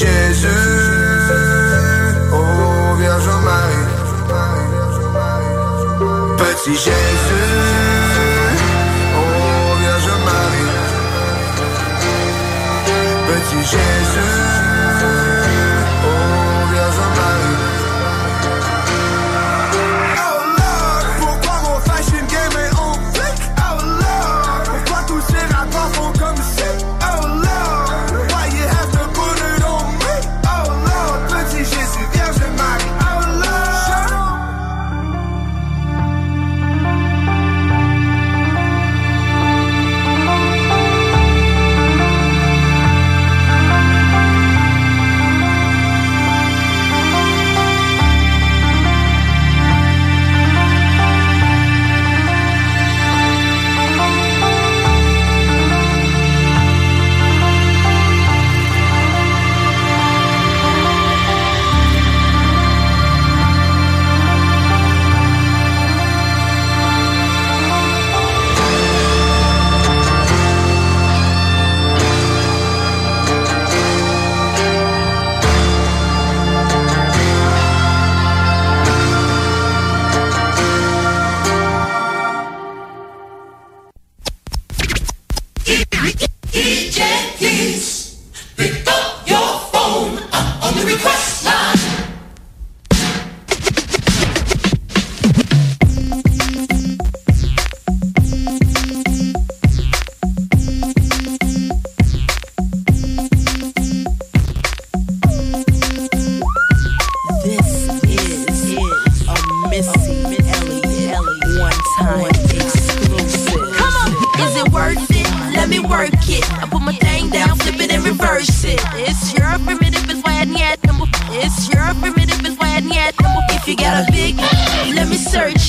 Petit 0.00 0.08
Jésus, 0.08 0.46
oh 2.32 2.96
Vierge 2.98 3.28
Marie, 3.44 3.86
Petit 6.38 6.74
Jésus, 6.74 7.09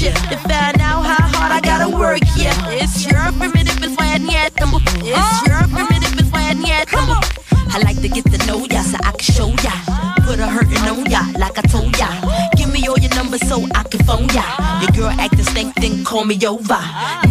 shit. 0.01 0.15
To 0.33 0.37
find 0.49 0.81
out 0.81 1.05
how 1.05 1.29
hard 1.37 1.51
I 1.51 1.61
gotta 1.61 1.89
work, 1.89 2.21
yeah. 2.35 2.57
It's 2.81 3.05
your 3.05 3.21
primitive 3.37 3.77
is 3.85 3.93
when 3.97 4.09
I 4.09 4.17
need. 4.17 4.51
It's 4.57 5.37
your 5.47 5.61
primitive 5.69 6.15
is 6.19 6.29
when 6.33 6.45
I 6.49 6.55
need. 6.57 6.85
I 7.73 7.77
like 7.85 8.01
to 8.01 8.09
get 8.09 8.25
to 8.33 8.37
know 8.47 8.65
ya 8.65 8.81
so 8.81 8.97
I 9.03 9.11
can 9.11 9.27
show 9.35 9.49
ya. 9.65 9.73
Put 10.25 10.39
a 10.39 10.47
hurtin' 10.47 10.83
on 10.89 11.05
ya 11.05 11.21
like 11.37 11.57
I 11.57 11.63
told 11.73 11.93
ya. 11.97 12.09
Give 12.57 12.71
me 12.73 12.87
all 12.87 12.97
your 12.97 13.13
numbers 13.15 13.45
so 13.47 13.61
I 13.75 13.83
can 13.83 14.01
phone 14.07 14.27
ya. 14.33 14.43
Your 14.81 14.91
girl 14.97 15.13
acting 15.19 15.45
stank, 15.45 15.75
then 15.75 16.03
call 16.03 16.25
me 16.25 16.35
over. 16.45 16.81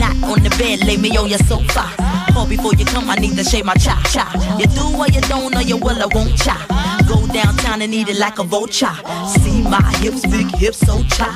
Not 0.02 0.14
on 0.30 0.38
the 0.46 0.52
bed, 0.58 0.86
lay 0.86 0.96
me 0.96 1.10
on 1.18 1.28
your 1.28 1.42
sofa. 1.50 1.84
Call 2.32 2.46
before 2.46 2.74
you 2.74 2.84
come, 2.86 3.10
I 3.10 3.16
need 3.16 3.36
to 3.36 3.44
shave 3.44 3.64
my 3.64 3.74
cha 3.74 4.00
cha. 4.12 4.24
You 4.58 4.66
do 4.66 4.84
what 4.96 5.14
you 5.14 5.20
don't, 5.22 5.54
or 5.56 5.62
you 5.62 5.76
will, 5.76 6.00
I 6.00 6.06
won't 6.14 6.36
cha 6.38 6.79
Go 7.10 7.26
downtown 7.26 7.82
and 7.82 7.92
eat 7.92 8.08
it 8.08 8.18
like 8.18 8.38
a 8.38 8.44
vulture. 8.44 8.94
See 9.42 9.62
my 9.62 9.82
hips, 9.98 10.22
big 10.26 10.46
hips, 10.54 10.78
so 10.78 11.02
cha. 11.10 11.28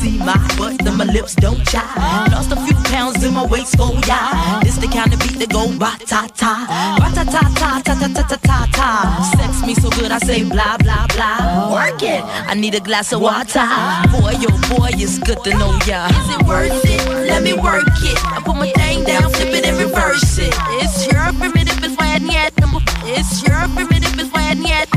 See 0.00 0.18
my 0.18 0.34
butt, 0.58 0.82
then 0.82 0.96
my 0.96 1.04
lips 1.04 1.36
don't 1.36 1.62
cha. 1.70 1.84
Lost 2.32 2.50
a 2.50 2.56
few 2.66 2.74
pounds 2.90 3.22
in 3.22 3.34
my 3.34 3.46
waist, 3.46 3.76
oh 3.78 3.94
yeah. 4.08 4.58
This 4.64 4.76
the 4.78 4.88
kind 4.88 5.12
of 5.14 5.20
beat 5.20 5.38
that 5.38 5.50
go 5.50 5.70
ba 5.78 5.94
ta 6.04 6.26
ta, 6.34 6.52
ba 6.98 7.08
ta 7.14 7.22
ta 7.22 7.42
ta 7.54 7.70
ta 7.86 7.94
ta 7.94 8.08
ta 8.08 8.22
ta 8.30 8.36
ta 8.48 8.58
ta. 8.72 8.88
Sex 9.36 9.64
me 9.64 9.74
so 9.74 9.88
good, 9.90 10.10
I 10.10 10.18
say 10.18 10.42
blah 10.42 10.76
blah 10.78 11.06
blah. 11.14 11.72
Work 11.74 12.02
it. 12.02 12.22
I 12.50 12.54
need 12.54 12.74
a 12.74 12.80
glass 12.80 13.12
of 13.12 13.20
water. 13.20 13.66
Boy, 14.10 14.34
oh 14.50 14.58
boy, 14.74 14.90
it's 14.98 15.18
good 15.20 15.38
to 15.44 15.50
know 15.54 15.78
ya. 15.86 16.10
Is 16.10 16.28
it 16.34 16.42
worth 16.42 16.84
it? 16.84 17.06
Let 17.30 17.44
me 17.44 17.54
work 17.54 17.86
it. 18.02 18.18
I 18.26 18.42
put 18.44 18.56
my 18.56 18.70
thing 18.72 19.04
down, 19.04 19.30
flip 19.30 19.54
it 19.54 19.64
and 19.64 19.78
reverse 19.78 20.38
it. 20.38 20.54
It's 20.82 21.06
your 21.06 21.30
primitive, 21.38 21.78
it's 21.84 21.96
why 21.96 22.18
yet 22.18 22.58
number. 22.58 22.82
It's 23.04 23.46
your 23.46 23.62
primitive, 23.78 24.18
it's 24.18 24.32
why 24.34 24.52
yet 24.58 24.88
number. 24.88 24.89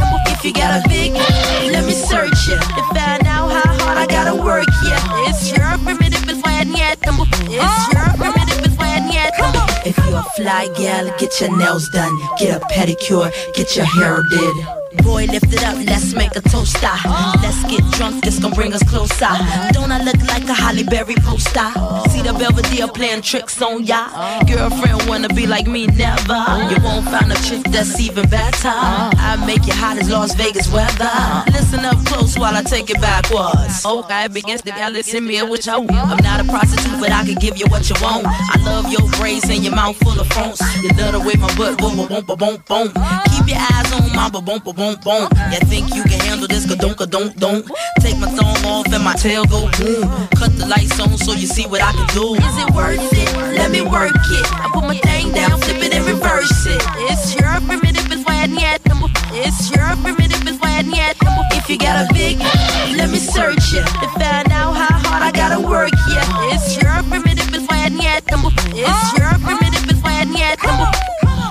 If 0.43 0.47
you 0.47 0.61
got 0.61 0.85
a 0.85 0.89
big, 0.89 1.13
let 1.13 1.85
me 1.85 1.93
search 1.93 2.49
it 2.49 2.59
to 2.59 2.83
find 2.93 3.25
out 3.25 3.49
how 3.49 3.77
hard 3.79 3.97
I 3.97 4.05
gotta 4.05 4.35
work. 4.35 4.67
Yeah, 4.83 5.29
it's 5.29 5.49
your 5.49 5.77
primitive, 5.85 6.27
it's 6.27 6.43
why 6.43 6.63
yet 6.63 6.99
number. 7.05 7.23
It's 7.47 7.93
your 7.93 8.03
primitive, 8.17 8.77
why 8.77 9.09
yet 9.09 9.31
number. 9.39 9.65
If 9.85 9.97
you're 9.99 10.17
a 10.17 10.23
fly 10.35 10.67
gal, 10.75 11.17
get 11.17 11.39
your 11.39 11.57
nails 11.57 11.87
done, 11.87 12.13
get 12.37 12.61
a 12.61 12.65
pedicure, 12.65 13.31
get 13.53 13.77
your 13.77 13.85
hair 13.85 14.21
did. 14.29 14.82
Boy, 15.01 15.25
lift 15.25 15.53
it 15.53 15.63
up, 15.63 15.77
let's 15.85 16.13
make 16.13 16.35
a 16.35 16.41
toast. 16.41 16.81
Let's 17.41 17.63
get 17.65 17.83
drunk, 17.93 18.23
this 18.23 18.39
gon' 18.39 18.51
bring 18.51 18.73
us 18.73 18.83
closer. 18.83 19.27
Don't 19.71 19.91
I 19.91 20.03
look 20.03 20.19
like 20.27 20.43
a 20.49 20.53
Halle 20.53 20.83
Berry 20.83 21.15
poster? 21.15 21.71
See 22.09 22.21
the 22.21 22.35
Belvedere 22.37 22.87
playing 22.87 23.21
tricks 23.21 23.61
on 23.61 23.83
ya. 23.83 24.09
Girlfriend 24.45 25.07
wanna 25.07 25.29
be 25.29 25.47
like 25.47 25.67
me, 25.67 25.87
never. 25.87 26.43
You 26.69 26.77
won't 26.83 27.05
find 27.05 27.31
a 27.31 27.35
chick 27.43 27.63
that's 27.71 27.99
even 27.99 28.27
better. 28.29 28.69
I 28.69 29.41
make 29.45 29.65
you 29.65 29.73
hot 29.73 29.97
as 29.97 30.09
Las 30.09 30.35
Vegas 30.35 30.71
weather. 30.71 31.09
Listen 31.51 31.85
up 31.85 32.03
close 32.05 32.37
while 32.37 32.55
I 32.55 32.63
take 32.63 32.89
it 32.89 32.99
backwards. 33.01 33.85
Okay, 33.85 34.27
begins 34.27 34.61
to 34.63 34.71
y'all 34.71 34.91
listen 34.91 35.25
me 35.25 35.37
you 35.37 35.45
want. 35.45 35.91
I'm 35.91 36.23
not 36.23 36.39
a 36.39 36.43
prostitute, 36.43 36.99
but 36.99 37.11
I 37.11 37.23
can 37.25 37.35
give 37.35 37.57
you 37.57 37.65
what 37.67 37.89
you 37.89 37.95
want. 38.01 38.25
I 38.27 38.59
love 38.65 38.91
your 38.91 39.07
braids 39.19 39.49
and 39.49 39.63
your 39.63 39.75
mouth 39.75 39.97
full 39.97 40.19
of 40.19 40.27
phones. 40.27 40.59
You 40.81 40.89
love 40.97 41.13
the 41.13 41.19
way 41.19 41.35
my 41.39 41.53
butt 41.55 41.77
boom, 41.77 41.95
boom, 41.95 42.07
boom, 42.07 42.37
boom, 42.37 42.63
boom. 42.67 42.87
Keep 43.31 43.47
your 43.47 43.59
eyes 43.59 43.91
on 43.93 44.15
my 44.15 44.29
boom, 44.29 44.45
boom, 44.45 44.59
boom, 44.63 44.75
You 44.83 45.59
think 45.71 45.95
you 45.95 46.03
can 46.03 46.19
handle 46.27 46.45
this? 46.45 46.67
Ka 46.67 46.75
don't, 46.75 46.97
ka 46.97 47.05
don't, 47.05 47.31
don't. 47.39 47.63
Take 48.01 48.19
my 48.19 48.27
thumb 48.27 48.65
off 48.67 48.91
and 48.91 49.01
my 49.01 49.13
tail 49.15 49.45
go 49.45 49.71
boom. 49.79 50.03
Cut 50.35 50.51
the 50.59 50.67
lights 50.67 50.99
on 50.99 51.15
so 51.17 51.31
you 51.31 51.47
see 51.47 51.65
what 51.67 51.81
I 51.81 51.93
can 51.93 52.07
do. 52.11 52.35
Is 52.35 52.57
it 52.59 52.69
worth 52.75 52.99
it? 52.99 53.31
Let 53.55 53.71
me 53.71 53.79
work 53.79 54.11
it. 54.11 54.45
I 54.51 54.69
put 54.73 54.83
my 54.83 54.97
thing 54.97 55.31
down, 55.31 55.61
flip 55.61 55.79
it 55.79 55.93
and 55.93 56.03
reverse 56.05 56.67
it. 56.67 56.83
It's 57.07 57.33
your 57.33 57.63
primitive, 57.63 58.11
it's 58.11 58.27
why 58.27 58.43
yet 58.43 58.83
number. 58.85 59.07
It's 59.31 59.71
your 59.71 59.87
primitive, 60.03 60.43
it's 60.43 60.59
why 60.59 60.83
yet 60.83 61.15
number. 61.23 61.43
If 61.55 61.69
you 61.69 61.77
got 61.77 62.03
a 62.03 62.13
big, 62.13 62.39
let 62.99 63.09
me 63.09 63.19
search 63.23 63.71
it 63.71 63.87
to 63.87 64.07
find 64.19 64.51
out 64.51 64.75
how 64.75 64.99
hard 64.99 65.23
I 65.23 65.31
gotta 65.31 65.63
work. 65.63 65.95
Yeah, 66.11 66.51
it's 66.51 66.75
your 66.75 66.91
primitive, 67.07 67.55
it's 67.55 67.63
why 67.71 67.87
yet 67.87 68.27
number. 68.27 68.51
It's 68.75 69.03
your 69.15 69.31
primitive, 69.47 69.87
it's 69.87 70.03
why 70.03 70.27
yet 70.27 70.59
number. 70.59 70.91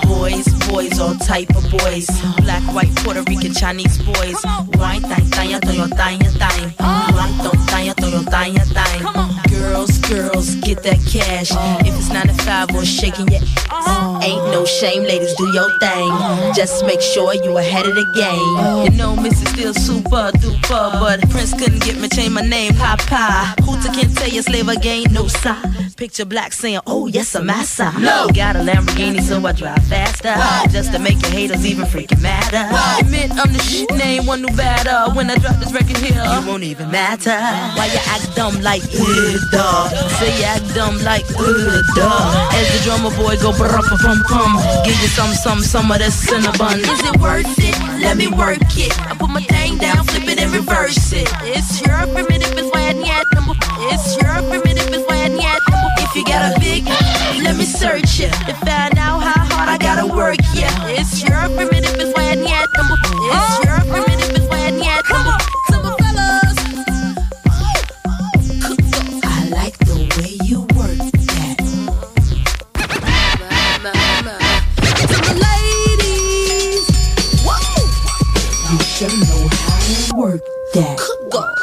Boys, 0.05 0.45
boys, 0.73 0.99
all 0.99 1.13
type 1.15 1.49
of 1.55 1.69
boys. 1.69 2.07
Black, 2.37 2.63
white, 2.73 2.93
Puerto 2.97 3.21
Rican, 3.23 3.53
Chinese 3.53 4.01
boys. 4.01 4.43
White, 4.75 5.03
tanya, 5.31 5.59
tanya, 5.59 5.87
tanya, 5.89 6.29
tanya. 6.41 6.73
Black, 7.13 7.31
tanya, 7.67 7.93
tanya, 7.93 8.23
tanya, 8.25 8.63
tanya. 8.73 9.32
Girls, 10.09 10.55
get 10.55 10.83
that 10.83 10.99
cash. 11.09 11.51
If 11.87 11.95
it's 11.95 12.09
9 12.09 12.27
to 12.27 12.33
5 12.33 12.75
or 12.75 12.85
shaking 12.85 13.27
your 13.29 13.41
ass. 13.41 14.23
Ain't 14.23 14.45
no 14.51 14.65
shame, 14.65 15.03
ladies, 15.03 15.33
do 15.35 15.47
your 15.53 15.69
thing. 15.79 16.09
Just 16.53 16.85
make 16.85 17.01
sure 17.01 17.33
you 17.33 17.57
ahead 17.57 17.85
of 17.85 17.95
the 17.95 18.05
game. 18.15 18.85
You 18.85 18.97
know, 18.97 19.15
Missy 19.15 19.45
still 19.45 19.73
super 19.73 20.31
duper, 20.37 20.91
but 20.99 21.29
Prince 21.29 21.53
couldn't 21.53 21.81
get 21.83 21.97
me, 21.99 22.07
change 22.09 22.33
my 22.33 22.41
name, 22.41 22.73
Papa. 22.75 23.55
Hooter 23.63 23.91
can't 23.91 24.15
tell 24.15 24.29
you 24.29 24.41
slave 24.41 24.67
again, 24.69 25.11
no 25.11 25.27
sign. 25.27 25.91
Picture 25.97 26.25
black 26.25 26.53
saying, 26.53 26.79
oh, 26.87 27.07
yes, 27.07 27.35
a 27.35 27.43
massa. 27.43 27.91
No. 27.99 28.27
Got 28.33 28.55
a 28.55 28.59
Lamborghini, 28.59 29.21
so 29.21 29.45
I 29.45 29.51
drive 29.51 29.83
faster. 29.87 30.33
Just 30.71 30.91
to 30.93 30.99
make 30.99 31.21
your 31.21 31.31
haters 31.31 31.65
even 31.65 31.85
freaking 31.85 32.21
madder. 32.21 32.69
Admit 32.99 33.31
I'm 33.31 33.51
the 33.53 33.59
shit 33.59 33.89
name, 33.91 34.25
one 34.25 34.41
new 34.41 34.55
batter. 34.55 35.13
When 35.15 35.29
I 35.29 35.35
drop 35.35 35.55
this 35.57 35.71
record 35.73 35.97
here, 35.97 36.21
it 36.23 36.47
won't 36.47 36.63
even 36.63 36.89
matter. 36.91 37.37
Why 37.77 37.85
you 37.91 37.99
act 38.07 38.35
dumb 38.35 38.61
like, 38.61 38.83
uh, 38.83 39.37
duh. 39.51 39.89
Say 40.19 40.37
you 40.39 40.45
act 40.45 40.73
dumb 40.75 40.97
like, 41.03 41.25
uh, 41.37 41.81
duh. 41.95 42.53
As 42.57 42.67
the 42.73 42.79
drummer 42.83 43.13
boy 43.15 43.37
go, 43.37 43.51
brr, 43.55 43.69
pum, 44.01 44.19
pum. 44.29 44.51
Give 44.85 44.97
you 45.01 45.07
some, 45.09 45.33
some, 45.33 45.61
some 45.61 45.91
of 45.91 45.99
that 45.99 46.11
cinnabon. 46.11 46.79
Is 46.81 47.01
it 47.03 47.17
worth 47.19 47.45
it? 47.59 47.75
Let 48.01 48.17
me 48.17 48.27
work 48.27 48.59
it. 48.77 48.93
I 49.09 49.15
put 49.15 49.29
my 49.29 49.41
thing 49.43 49.77
down, 49.77 50.03
flip 50.05 50.27
it 50.27 50.39
and 50.39 50.51
reverse 50.51 51.13
it. 51.13 51.27
It's 51.43 51.81
your 51.81 51.97
primitive, 52.13 52.57
it's 52.57 52.69
why 52.73 52.91
yet 52.91 53.25
number. 53.33 53.55
It's 53.91 54.17
your 54.17 54.35
primitive, 54.49 54.89
it's 54.93 55.07
why 55.07 55.27
yet 55.27 55.61
number. 55.69 55.89
If 56.03 56.15
you 56.15 56.25
got 56.25 56.55
a 56.55 56.59
big, 56.59 56.85
let 57.43 57.55
me 57.57 57.65
search 57.65 58.19
it 58.19 58.33
to 58.47 58.53
find 58.65 58.97
out 58.97 59.19
how 59.23 59.45
hard 59.49 59.69
I 59.69 59.77
gotta 59.77 60.05
work. 60.05 60.37
Yeah, 60.53 60.69
it's 60.87 61.23
your 61.23 61.47
primitive, 61.55 61.95
it's 61.95 62.13
why 62.15 62.33
yet 62.33 62.67
number. 62.75 62.97
It's 63.31 63.65
your 63.65 63.79
primitive, 63.89 64.12
They 79.03 79.09
know 79.09 79.49
how 79.51 79.79
to 79.81 80.15
work 80.15 80.45
that. 80.71 80.97
Good 80.97 81.29
God. 81.29 81.53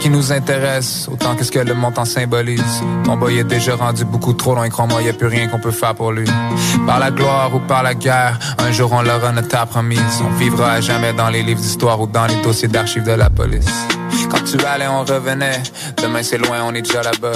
Qui 0.00 0.08
nous 0.08 0.32
intéresse, 0.32 1.08
autant 1.12 1.36
que 1.36 1.44
ce 1.44 1.50
que 1.50 1.58
le 1.58 1.74
montant 1.74 2.06
symbolise. 2.06 2.82
Ton 3.04 3.16
boy 3.16 3.38
est 3.38 3.44
déjà 3.44 3.76
rendu 3.76 4.04
beaucoup 4.04 4.32
trop 4.32 4.54
loin, 4.54 4.68
crois-moi, 4.68 5.02
y 5.02 5.08
a 5.08 5.12
plus 5.12 5.26
rien 5.26 5.46
qu'on 5.48 5.60
peut 5.60 5.70
faire 5.70 5.94
pour 5.94 6.10
lui. 6.10 6.26
Par 6.86 6.98
la 6.98 7.10
gloire 7.10 7.54
ou 7.54 7.60
par 7.60 7.82
la 7.82 7.94
guerre, 7.94 8.38
un 8.58 8.72
jour 8.72 8.92
on 8.92 9.02
l'aura 9.02 9.30
notre 9.32 9.66
promise. 9.66 10.22
On 10.24 10.30
vivra 10.38 10.72
à 10.72 10.80
jamais 10.80 11.12
dans 11.12 11.28
les 11.28 11.42
livres 11.42 11.60
d'histoire 11.60 12.00
ou 12.00 12.06
dans 12.06 12.26
les 12.26 12.40
dossiers 12.42 12.68
d'archives 12.68 13.04
de 13.04 13.12
la 13.12 13.28
police. 13.28 13.66
Quand 14.30 14.42
tu 14.44 14.64
allais, 14.64 14.88
on 14.88 15.04
revenait. 15.04 15.62
Demain 16.02 16.22
c'est 16.22 16.38
loin, 16.38 16.58
on 16.64 16.74
est 16.74 16.82
déjà 16.82 17.02
là-bas. 17.02 17.32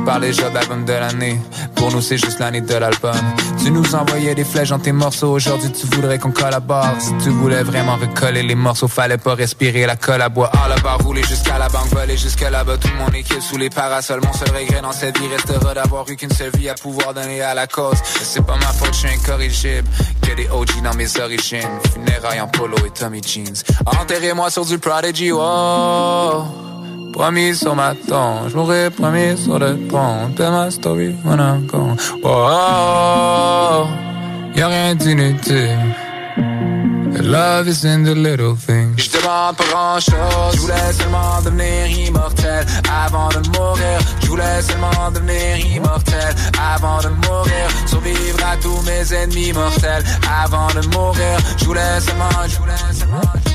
Il 0.00 0.04
parlait 0.04 0.28
déjà 0.28 0.48
d'album 0.48 0.86
de 0.86 0.94
l'année. 0.94 1.38
Pour 1.74 1.92
nous, 1.92 2.00
c'est 2.00 2.16
juste 2.16 2.38
l'année 2.38 2.62
de 2.62 2.74
l'album. 2.74 3.14
Tu 3.62 3.70
nous 3.70 3.94
envoyais 3.94 4.34
des 4.34 4.44
flèches 4.44 4.70
dans 4.70 4.78
tes 4.78 4.92
morceaux. 4.92 5.32
Aujourd'hui, 5.32 5.70
tu 5.70 5.86
voudrais 5.88 6.18
qu'on 6.18 6.32
collabore. 6.32 6.94
Si 6.98 7.12
tu 7.18 7.28
voulais 7.28 7.62
vraiment 7.62 7.96
recoller 7.96 8.42
les 8.42 8.54
morceaux, 8.54 8.88
fallait 8.88 9.18
pas 9.18 9.34
respirer 9.34 9.84
la 9.84 9.96
colle 9.96 10.22
à 10.22 10.30
bois. 10.30 10.50
À 10.64 10.68
la 10.68 10.76
barre, 10.76 11.00
rouler 11.00 11.22
jusqu'à 11.24 11.58
la 11.58 11.68
banque, 11.68 11.88
voler 11.92 12.16
jusqu'à 12.16 12.48
là-bas. 12.48 12.78
Tout 12.78 12.88
mon 12.98 13.08
équipe 13.08 13.42
sous 13.42 13.58
les 13.58 13.68
parasols. 13.68 14.22
Mon 14.24 14.32
seul 14.32 14.48
regret 14.56 14.80
dans 14.80 14.92
cette 14.92 15.18
vie 15.18 15.28
restera 15.28 15.74
d'avoir 15.74 16.08
eu 16.08 16.16
qu'une 16.16 16.32
seule 16.32 16.50
vie 16.56 16.70
à 16.70 16.74
pouvoir 16.74 17.12
donner 17.12 17.42
à 17.42 17.52
la 17.52 17.66
cause. 17.66 17.98
C'est 18.22 18.44
pas 18.44 18.56
ma 18.56 18.72
faute, 18.72 18.94
je 18.94 19.06
suis 19.06 19.08
incorrigible. 19.08 19.86
Que 20.22 20.34
des 20.34 20.48
OG 20.48 20.82
dans 20.82 20.94
mes 20.94 21.20
origines. 21.20 21.78
Funérailles 21.92 22.40
en 22.40 22.48
polo 22.48 22.76
et 22.86 22.90
Tommy 22.90 23.20
Jeans. 23.22 23.62
Enterrez-moi 23.84 24.48
sur 24.50 24.64
du 24.64 24.78
Prodigy, 24.78 25.30
oh. 25.30 26.69
Promis 27.12 27.56
sur 27.56 27.74
ma 27.74 27.94
tombe, 27.94 28.48
je 28.48 28.88
promis 28.90 29.36
sur 29.36 29.58
le 29.58 29.76
pont. 29.88 30.32
Tell 30.36 30.50
my 30.50 30.70
story 30.70 31.16
I'm 31.24 31.66
gone. 31.66 31.96
Oh, 32.22 32.28
oh, 32.28 33.84
oh, 33.84 33.86
y'a 34.54 34.68
rien 34.68 34.94
d'inutile. 34.94 35.94
Love 37.22 37.68
is 37.68 37.84
in 37.84 38.04
the 38.04 38.14
little 38.14 38.56
things. 38.56 38.96
Je 38.96 39.10
demande 39.10 39.56
pas 39.56 39.64
grand 39.64 40.00
chose, 40.00 40.54
je 40.54 40.60
voulais 40.60 40.92
seulement 40.92 41.42
devenir 41.44 41.86
immortel 42.08 42.66
avant 42.88 43.28
de 43.28 43.46
mourir. 43.56 43.98
Je 44.22 44.26
voulais 44.28 44.62
seulement 44.62 45.10
devenir 45.12 45.58
immortel 45.58 46.34
avant 46.58 46.98
de 46.98 47.08
mourir. 47.26 47.68
Survivre 47.86 48.38
à 48.44 48.56
tous 48.56 48.80
mes 48.82 49.14
ennemis 49.14 49.52
mortels 49.52 50.04
avant 50.42 50.68
de 50.68 50.86
mourir. 50.94 51.38
Je 51.58 51.64
voulais 51.64 52.00
seulement, 52.00 52.30
je 52.48 52.56
voulais 52.58 52.92
seulement. 52.92 53.49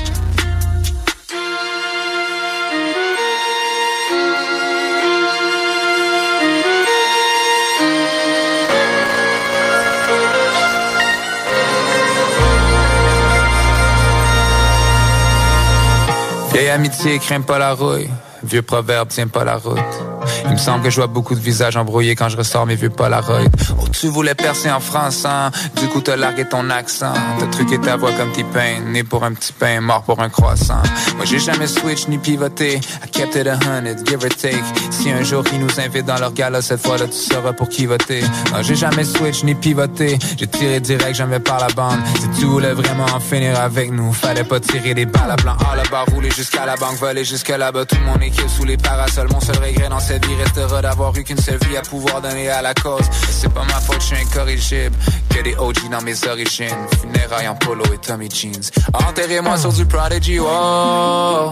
Vieille 16.56 16.70
amitié 16.70 17.18
craint 17.18 17.42
pas 17.42 17.58
la 17.58 17.74
rouille. 17.74 18.08
Vieux 18.42 18.62
proverbe 18.62 19.08
tient 19.08 19.28
pas 19.28 19.44
la 19.44 19.58
route. 19.58 20.15
Il 20.46 20.52
me 20.52 20.56
semble 20.56 20.82
que 20.82 20.90
je 20.90 20.96
vois 20.96 21.06
beaucoup 21.06 21.34
de 21.34 21.40
visages 21.40 21.76
embrouillés 21.76 22.14
quand 22.14 22.28
je 22.28 22.36
ressors 22.36 22.66
mes 22.66 22.76
vieux 22.76 22.90
Polaroid. 22.90 23.44
Oh, 23.80 23.88
tu 23.92 24.08
voulais 24.08 24.34
percer 24.34 24.70
en 24.70 24.80
France, 24.80 25.24
hein? 25.24 25.50
Du 25.80 25.88
coup, 25.88 26.00
t'as 26.00 26.16
largué 26.16 26.44
ton 26.44 26.70
accent. 26.70 27.12
T'as 27.38 27.46
truqué 27.46 27.78
ta 27.78 27.96
voix 27.96 28.12
comme 28.12 28.32
T-Pain. 28.32 28.80
Né 28.86 29.02
pour 29.04 29.24
un 29.24 29.32
petit 29.32 29.52
pain, 29.52 29.80
mort 29.80 30.02
pour 30.02 30.20
un 30.20 30.28
croissant. 30.28 30.82
Moi, 31.16 31.24
j'ai 31.24 31.38
jamais 31.38 31.66
switch 31.66 32.08
ni 32.08 32.18
pivoté. 32.18 32.80
I 33.04 33.08
kept 33.10 33.36
it 33.36 33.46
a 33.46 33.56
hundred, 33.56 34.06
give 34.06 34.22
or 34.24 34.30
take. 34.30 34.62
Si 34.90 35.10
un 35.10 35.22
jour 35.22 35.44
ils 35.52 35.60
nous 35.60 35.80
invitent 35.80 36.06
dans 36.06 36.18
leur 36.18 36.32
gala, 36.32 36.62
cette 36.62 36.84
fois-là, 36.84 37.06
tu 37.06 37.18
sauras 37.18 37.52
pour 37.52 37.68
qui 37.68 37.86
voter. 37.86 38.22
Non, 38.52 38.62
j'ai 38.62 38.74
jamais 38.74 39.04
switch 39.04 39.44
ni 39.44 39.54
pivoté. 39.54 40.18
J'ai 40.38 40.46
tiré 40.46 40.80
direct, 40.80 41.14
jamais 41.14 41.40
par 41.40 41.58
la 41.60 41.68
bande. 41.68 42.00
Si 42.20 42.40
tu 42.40 42.46
voulais 42.46 42.72
vraiment 42.72 43.06
en 43.14 43.20
finir 43.20 43.58
avec 43.60 43.90
nous, 43.90 44.12
fallait 44.12 44.44
pas 44.44 44.60
tirer 44.60 44.94
des 44.94 45.06
balles 45.06 45.30
à 45.30 45.36
blanc. 45.36 45.56
Ah, 45.60 45.76
là-bas, 45.76 46.04
rouler 46.12 46.30
jusqu'à 46.30 46.66
la 46.66 46.76
banque, 46.76 46.96
voler 46.98 47.24
jusqu'à 47.24 47.58
là-bas. 47.58 47.84
Tout 47.84 47.96
mon 48.06 48.20
équipe 48.20 48.48
sous 48.48 48.64
les 48.64 48.76
parasols. 48.76 49.28
Mon 49.32 49.40
seul 49.40 49.56
regret 49.56 49.88
dans 49.88 50.00
cette 50.00 50.15
vie 50.18 50.34
restera 50.34 50.82
d'avoir 50.82 51.16
eu 51.16 51.24
qu'une 51.24 51.38
seule 51.38 51.58
vie 51.68 51.76
à 51.76 51.82
pouvoir 51.82 52.20
donner 52.20 52.48
à 52.48 52.62
la 52.62 52.74
cause. 52.74 53.04
C'est 53.30 53.52
pas 53.52 53.64
ma 53.64 53.80
faute, 53.80 54.00
je 54.00 54.06
suis 54.06 54.16
incorrigible. 54.16 54.96
Que 55.30 55.42
des 55.42 55.54
OG 55.56 55.90
dans 55.90 56.02
mes 56.02 56.26
origines. 56.26 56.86
Funérailles 57.00 57.48
en 57.48 57.54
polo 57.54 57.84
et 57.92 57.98
Tommy 57.98 58.28
Jeans. 58.30 58.70
Enterrez-moi 58.94 59.56
sur 59.56 59.72
du 59.72 59.86
Prodigy, 59.86 60.38
oh. 60.40 61.50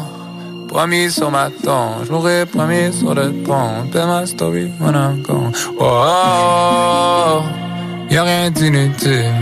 Promis 0.69 1.11
sur 1.11 1.31
ma 1.31 1.51
tombe, 1.51 2.05
je 2.05 2.11
m'aurais 2.11 2.47
promis 2.47 2.93
sur 2.93 3.15
le 3.15 3.33
pont. 3.45 3.89
Tell 3.93 4.07
my 4.07 4.27
story 4.27 4.73
gone. 4.81 5.23
Oh, 5.29 5.51
oh, 5.79 7.43
oh. 7.43 7.43
y'a 8.11 8.23
rien 8.25 8.51
d'inutile. 8.51 9.33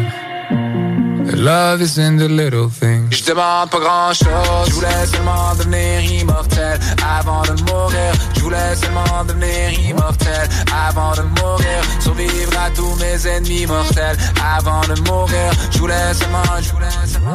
Love 1.30 1.82
is 1.82 1.98
in 1.98 2.16
the 2.16 2.28
little 2.28 2.68
things. 2.68 3.16
Je 3.16 3.24
demande 3.24 3.70
pas 3.70 3.78
grand 3.80 4.12
chose. 4.12 4.68
Je 4.68 4.72
voulais 4.72 5.06
seulement 5.06 5.54
devenir 5.56 6.00
immortel 6.20 6.78
avant 7.18 7.42
de 7.42 7.62
mourir. 7.62 8.12
Je 8.34 8.40
voulais 8.40 8.74
seulement 8.76 9.24
devenir 9.26 9.72
immortel 9.88 10.48
avant 10.88 11.12
de 11.12 11.22
mourir. 11.40 11.80
Survivre 12.00 12.52
à 12.58 12.70
tous 12.70 12.94
mes 12.96 13.26
ennemis 13.26 13.66
mortels 13.66 14.16
avant 14.56 14.80
de 14.82 15.00
mourir. 15.08 15.52
Je 15.70 15.78
voulais 15.78 16.14
seulement, 16.14 16.42
je 16.60 16.70
voulais 16.72 17.06
seulement. 17.06 17.34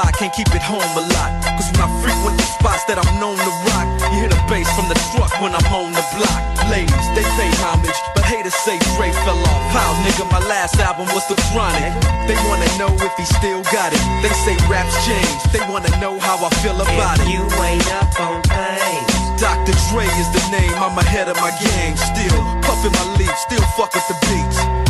I've 0.00 0.12
grown 0.12 0.16
a 0.16 0.16
lot, 0.16 0.18
can't 0.18 0.32
keep 0.32 0.48
it 0.54 0.62
home 0.62 0.80
a 0.96 1.04
lot. 1.12 1.30
Cause 1.56 1.68
when 1.72 1.80
I 1.84 1.88
frequent 2.00 2.36
the 2.36 2.46
spots 2.56 2.84
that 2.88 2.96
I'm 2.96 3.12
known 3.20 3.36
to 3.36 3.52
rock, 3.68 3.86
you 4.12 4.24
hear 4.24 4.28
the 4.28 4.40
bass 4.48 4.68
from 4.72 4.88
the 4.88 4.96
truck 5.12 5.32
when 5.40 5.52
I'm 5.52 5.66
on 5.72 5.92
the 5.92 6.04
block. 6.16 6.40
Ladies, 6.72 7.06
they 7.12 7.24
pay 7.36 7.50
homage, 7.60 7.96
but 8.14 8.24
haters 8.24 8.54
say 8.64 8.78
Dre 8.96 9.12
fell 9.24 9.36
off. 9.36 9.62
How, 9.76 9.90
nigga, 10.04 10.24
my 10.30 10.40
last 10.48 10.78
album 10.80 11.06
was 11.12 11.26
The 11.28 11.36
Chronic. 11.52 11.92
They 12.28 12.36
wanna 12.48 12.68
know 12.80 12.92
if 12.96 13.12
he 13.16 13.24
still 13.26 13.62
got 13.68 13.92
it. 13.92 14.02
They 14.24 14.32
say 14.46 14.56
raps 14.70 14.94
change. 15.04 15.40
They 15.52 15.60
wanna 15.68 15.92
know 16.00 16.18
how 16.20 16.40
I 16.40 16.50
feel 16.62 16.78
about 16.80 17.18
If 17.20 17.26
it. 17.26 17.32
you 17.34 17.44
ain't 17.60 17.88
up 18.00 18.12
on 18.20 18.40
things. 18.48 19.12
Dr. 19.40 19.72
Dre 19.90 20.04
is 20.20 20.28
the 20.32 20.44
name, 20.52 20.72
I'm 20.80 20.96
ahead 20.96 21.28
of 21.28 21.36
my 21.40 21.50
game. 21.60 21.96
Still 21.96 22.38
puffin' 22.64 22.92
my 22.92 23.04
leaf, 23.16 23.32
still 23.48 23.64
fuck 23.76 23.92
with 23.94 24.06
the 24.08 24.16
beats. 24.28 24.89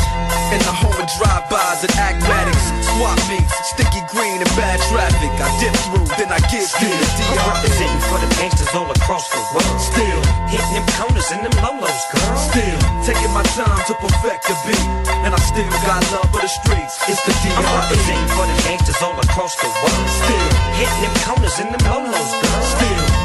In 0.51 0.59
the 0.67 0.75
home 0.75 0.91
of 0.91 1.07
drive-bys 1.15 1.87
and 1.87 1.95
acmatics. 1.95 2.65
Swap 2.91 3.15
meets, 3.31 3.55
sticky 3.71 4.03
green 4.11 4.43
and 4.43 4.51
bad 4.59 4.83
traffic. 4.91 5.31
I 5.39 5.47
dip 5.63 5.71
through, 5.87 6.11
then 6.19 6.27
I 6.27 6.43
get 6.51 6.67
through 6.67 6.91
the 6.91 7.07
I'm 7.07 7.39
DR. 7.39 7.55
representing 7.55 8.03
for 8.11 8.19
the 8.19 8.29
gangsters 8.35 8.73
all 8.75 8.91
across 8.91 9.31
the 9.31 9.39
world. 9.55 9.79
Still 9.79 10.19
hitting 10.51 10.75
them 10.75 10.87
corners 10.99 11.31
and 11.31 11.39
them 11.47 11.55
lolos, 11.63 12.03
girl. 12.11 12.35
Still 12.35 12.79
taking 13.07 13.31
my 13.31 13.47
time 13.55 13.79
to 13.87 13.93
perfect 14.03 14.51
the 14.51 14.55
beat. 14.67 14.87
And 15.23 15.31
I 15.31 15.39
still 15.39 15.71
got 15.87 16.03
love 16.11 16.27
for 16.35 16.43
the 16.43 16.51
streets. 16.51 16.99
It's 17.07 17.23
the 17.23 17.31
I'm 17.31 17.63
DR. 17.63 17.87
representing 17.87 18.29
for 18.35 18.43
the 18.43 18.57
gangsters 18.67 18.99
all 18.99 19.15
across 19.23 19.55
the 19.55 19.71
world. 19.71 20.07
Still 20.19 20.47
hitting 20.75 20.99
them 20.99 21.15
corners 21.23 21.55
and 21.63 21.71
them 21.71 21.83
lolos, 21.87 22.31
girl. 22.43 22.50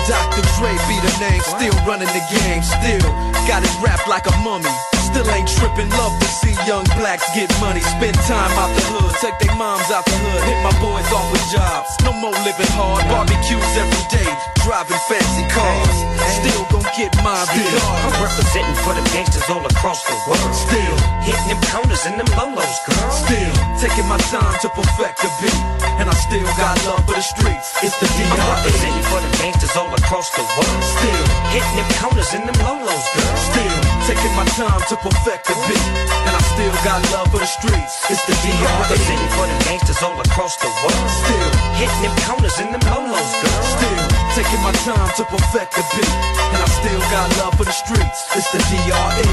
Dr. 0.07 0.41
Dre 0.57 0.73
be 0.89 0.97
the 0.99 1.13
name, 1.21 1.41
still 1.41 1.75
running 1.85 2.09
the 2.09 2.23
game, 2.33 2.63
still 2.63 3.05
got 3.45 3.61
it 3.63 3.75
wrapped 3.81 4.07
like 4.07 4.25
a 4.25 4.35
mummy. 4.41 4.71
Still 5.11 5.27
ain't 5.29 5.47
tripping, 5.47 5.89
love 5.99 6.15
to 6.19 6.27
see 6.27 6.55
young 6.65 6.85
blacks 6.95 7.27
get 7.35 7.51
money. 7.59 7.81
Spend 7.81 8.15
time 8.25 8.51
out 8.55 8.71
the 8.73 8.83
hood, 8.95 9.11
take 9.19 9.37
their 9.43 9.55
moms 9.55 9.91
out 9.91 10.05
the 10.05 10.15
hood, 10.15 10.41
hit 10.47 10.59
my 10.63 10.71
boys 10.79 11.05
off 11.11 11.27
with 11.31 11.43
jobs. 11.51 11.89
No 12.07 12.13
more 12.13 12.33
living 12.47 12.71
hard, 12.79 13.03
barbecues 13.11 13.71
every 13.75 14.05
day, 14.07 14.31
driving 14.63 15.01
fancy 15.11 15.45
cars. 15.51 15.97
Still 16.31 16.63
gon' 16.71 16.87
get 16.95 17.11
mine 17.19 17.43
I'm 17.43 17.59
regardless. 17.59 18.23
representing 18.23 18.77
for 18.87 18.93
the 18.95 19.03
gangsters 19.11 19.47
all 19.51 19.63
across 19.67 19.99
the 20.07 20.15
world. 20.23 20.53
Still 20.55 20.95
hitting 21.27 21.47
them 21.51 21.61
corners 21.67 22.07
and 22.07 22.15
them 22.15 22.29
lolos, 22.39 22.77
girl. 22.87 23.11
Still 23.11 23.53
taking 23.83 24.07
my 24.07 24.17
time 24.31 24.55
to 24.63 24.69
perfect 24.71 25.19
the 25.19 25.29
beat, 25.43 25.61
and 25.99 26.07
I 26.07 26.15
still 26.15 26.47
got 26.55 26.79
love 26.87 27.03
for 27.03 27.15
the 27.19 27.25
streets. 27.25 27.75
It's 27.83 27.97
the 27.99 28.07
D.R.E. 28.07 28.31
I'm 28.31 28.47
representing 28.55 29.05
for 29.11 29.19
the 29.19 29.31
gangsters 29.43 29.75
all 29.75 29.91
across 29.91 30.31
the 30.31 30.43
world. 30.55 30.81
Still 30.95 31.23
hitting 31.51 31.75
them 31.75 31.89
corners 31.99 32.31
and 32.31 32.43
them 32.47 32.57
lolos, 32.63 33.05
girl. 33.11 33.35
Still 33.51 33.77
taking 34.07 34.33
my 34.39 34.47
time 34.55 34.81
to 34.87 34.95
perfect 35.03 35.51
the 35.51 35.55
beat, 35.67 35.87
and 36.27 36.33
I 36.33 36.41
still 36.55 36.75
got 36.87 37.03
love 37.11 37.27
for 37.27 37.43
the 37.43 37.49
streets. 37.49 38.07
It's 38.07 38.23
the 38.23 38.35
D.R.E. 38.39 38.55
I'm 38.55 38.79
representing 38.87 39.31
for 39.35 39.45
the 39.51 39.57
gangsters 39.67 39.99
all 39.99 40.15
across 40.15 40.55
the 40.63 40.71
world. 40.79 41.07
Still, 41.11 41.49
hitting 41.75 42.01
them 42.07 42.15
corners 42.23 42.55
and 42.55 42.71
them 42.71 42.83
lolos, 42.87 43.31
girl. 43.43 43.63
still 43.75 44.10
taking 44.35 44.61
my 44.63 44.71
time 44.87 45.11
to 45.17 45.23
perfect 45.25 45.75
the 45.75 45.83
beat, 45.91 46.13
and 46.55 46.59
I 46.63 46.67
still 46.79 47.01
got 47.11 47.27
love 47.43 47.55
for 47.59 47.65
the 47.65 47.75
streets. 47.75 48.19
It's 48.35 48.47
the 48.51 48.59
DRE. 48.71 49.31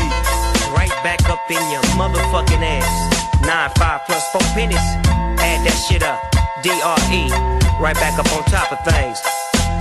Right 0.75 0.91
back 1.07 1.23
up 1.31 1.47
in 1.51 1.63
your 1.71 1.83
motherfucking 1.95 2.63
ass. 2.63 2.91
Nine 3.47 3.71
five 3.79 4.03
plus 4.07 4.27
four 4.33 4.43
pennies. 4.59 4.83
Add 5.39 5.63
that 5.63 5.79
shit 5.87 6.03
up. 6.03 6.19
DRE. 6.63 7.31
Right 7.79 7.95
back 7.95 8.19
up 8.19 8.27
on 8.35 8.43
top 8.51 8.73
of 8.73 8.81
things. 8.83 9.23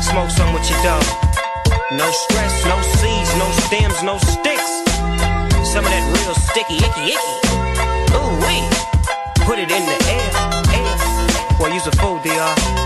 Smoke 0.06 0.30
some 0.30 0.54
with 0.54 0.70
your 0.70 0.82
dog. 0.86 1.04
No 1.98 2.06
stress, 2.12 2.54
no 2.70 2.78
seeds, 3.02 3.32
no 3.42 3.48
stems, 3.66 3.98
no 4.04 4.18
sticks. 4.22 4.70
Some 5.74 5.82
of 5.86 5.92
that 5.92 6.06
real 6.14 6.36
sticky, 6.46 6.78
icky, 6.78 7.18
icky. 7.18 7.34
Ooh 8.14 8.38
wee. 8.46 8.62
Put 9.50 9.58
it 9.58 9.72
in 9.72 9.82
the 9.82 9.98
air, 10.14 10.30
air. 10.78 11.58
Boy, 11.58 11.74
use 11.74 11.88
a 11.88 11.92
fool, 11.98 12.20
DR. 12.22 12.77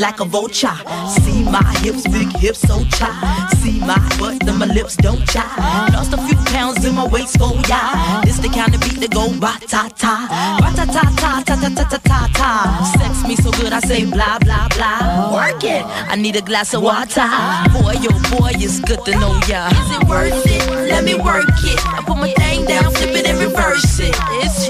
like 0.00 0.20
a 0.20 0.24
vulture. 0.24 0.76
See 1.22 1.42
my 1.44 1.62
hips, 1.80 2.06
big 2.08 2.30
hips, 2.36 2.60
so 2.60 2.84
cha. 2.96 3.10
See 3.58 3.80
my 3.80 3.98
butt, 4.18 4.40
then 4.44 4.58
my 4.58 4.66
lips 4.66 4.96
don't 4.96 5.24
cha. 5.28 5.44
Lost 5.92 6.12
a 6.12 6.18
few 6.26 6.36
pounds 6.52 6.84
in 6.84 6.94
my 6.94 7.06
waist, 7.06 7.36
oh 7.40 7.60
yeah. 7.68 8.22
This 8.24 8.38
the 8.38 8.48
kind 8.48 8.74
of 8.74 8.80
beat 8.80 9.00
that 9.00 9.12
go 9.12 9.28
ra 9.40 9.56
ta 9.66 9.88
ta, 9.96 10.28
ra 10.60 10.70
ta 10.72 10.84
ta 10.84 11.02
ta 11.16 11.42
ta 11.44 11.54
ta 11.56 11.68
ta 11.74 11.84
ta 11.84 11.98
ta 11.98 12.28
ta. 12.34 12.92
Sex 12.98 13.26
me 13.28 13.36
so 13.36 13.50
good, 13.52 13.72
I 13.72 13.80
say 13.80 14.04
blah 14.04 14.38
blah 14.38 14.68
blah. 14.76 15.32
Work 15.34 15.64
it. 15.64 15.84
I 15.84 16.16
need 16.16 16.36
a 16.36 16.42
glass 16.42 16.74
of 16.74 16.82
water. 16.82 17.28
Boy, 17.72 17.96
oh 17.96 18.38
boy, 18.38 18.52
it's 18.54 18.80
good 18.80 19.04
to 19.04 19.12
know 19.18 19.38
ya. 19.48 19.68
Is 19.68 19.90
it 19.96 20.08
worth 20.08 20.46
it? 20.46 20.90
Let 20.90 21.04
me 21.04 21.14
work 21.14 21.48
it. 21.64 21.80
I 21.86 22.02
put 22.06 22.16
my 22.18 22.32
thing 22.32 22.64
down, 22.66 22.92
flip 22.92 23.14
it 23.14 23.26
and 23.26 23.38
reverse 23.38 24.00
it. 24.00 24.14
It's 24.44 24.68